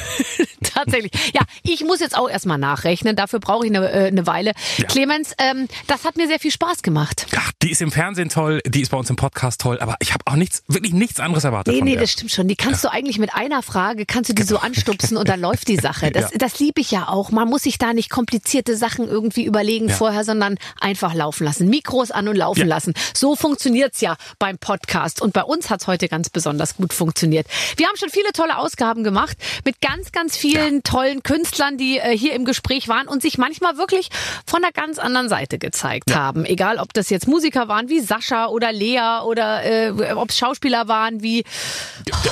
[0.85, 1.11] Tatsächlich.
[1.33, 3.15] Ja, ich muss jetzt auch erstmal nachrechnen.
[3.15, 4.53] Dafür brauche ich eine, äh, eine Weile.
[4.77, 4.87] Ja.
[4.87, 7.27] Clemens, ähm, das hat mir sehr viel Spaß gemacht.
[7.35, 10.13] Ach, die ist im Fernsehen toll, die ist bei uns im Podcast toll, aber ich
[10.13, 11.73] habe auch nichts, wirklich nichts anderes erwartet.
[11.73, 12.01] Nee, nee, der.
[12.01, 12.47] das stimmt schon.
[12.47, 12.89] Die kannst ja.
[12.89, 14.59] du eigentlich mit einer Frage, kannst du die genau.
[14.59, 16.11] so anstupsen und dann läuft die Sache.
[16.19, 16.37] Das, ja.
[16.39, 17.29] das liebe ich ja auch.
[17.29, 21.69] Man muss sich da nicht komplizierte Sachen irgendwie überlegen vorher, sondern einfach laufen lassen.
[21.69, 22.93] Mikros an und laufen lassen.
[23.13, 25.21] So funktioniert's ja beim Podcast.
[25.21, 27.47] Und bei uns hat's heute ganz besonders gut funktioniert.
[27.77, 30.81] Wir haben schon viele tolle Ausgaben gemacht mit ganz, ganz vielen ja.
[30.83, 34.09] tollen Künstlern, die äh, hier im Gespräch waren und sich manchmal wirklich
[34.45, 36.17] von einer ganz anderen Seite gezeigt ja.
[36.17, 36.45] haben.
[36.45, 40.87] Egal, ob das jetzt Musiker waren wie Sascha oder Lea oder äh, ob es Schauspieler
[40.87, 41.43] waren wie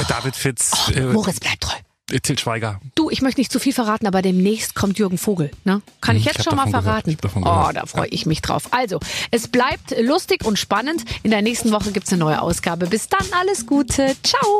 [0.07, 0.71] David Fitz.
[0.89, 1.77] Oh, äh, Moritz bleibt treu.
[2.11, 2.79] Äh, Til Schweiger.
[2.95, 5.51] Du, ich möchte nicht zu viel verraten, aber demnächst kommt Jürgen Vogel.
[5.65, 5.81] Ne?
[5.99, 7.17] Kann hm, ich jetzt ich schon mal verraten?
[7.35, 8.69] Oh, da freue ich mich drauf.
[8.71, 8.99] Also,
[9.31, 11.03] es bleibt lustig und spannend.
[11.23, 12.87] In der nächsten Woche gibt's eine neue Ausgabe.
[12.87, 14.15] Bis dann, alles Gute.
[14.23, 14.59] Ciao.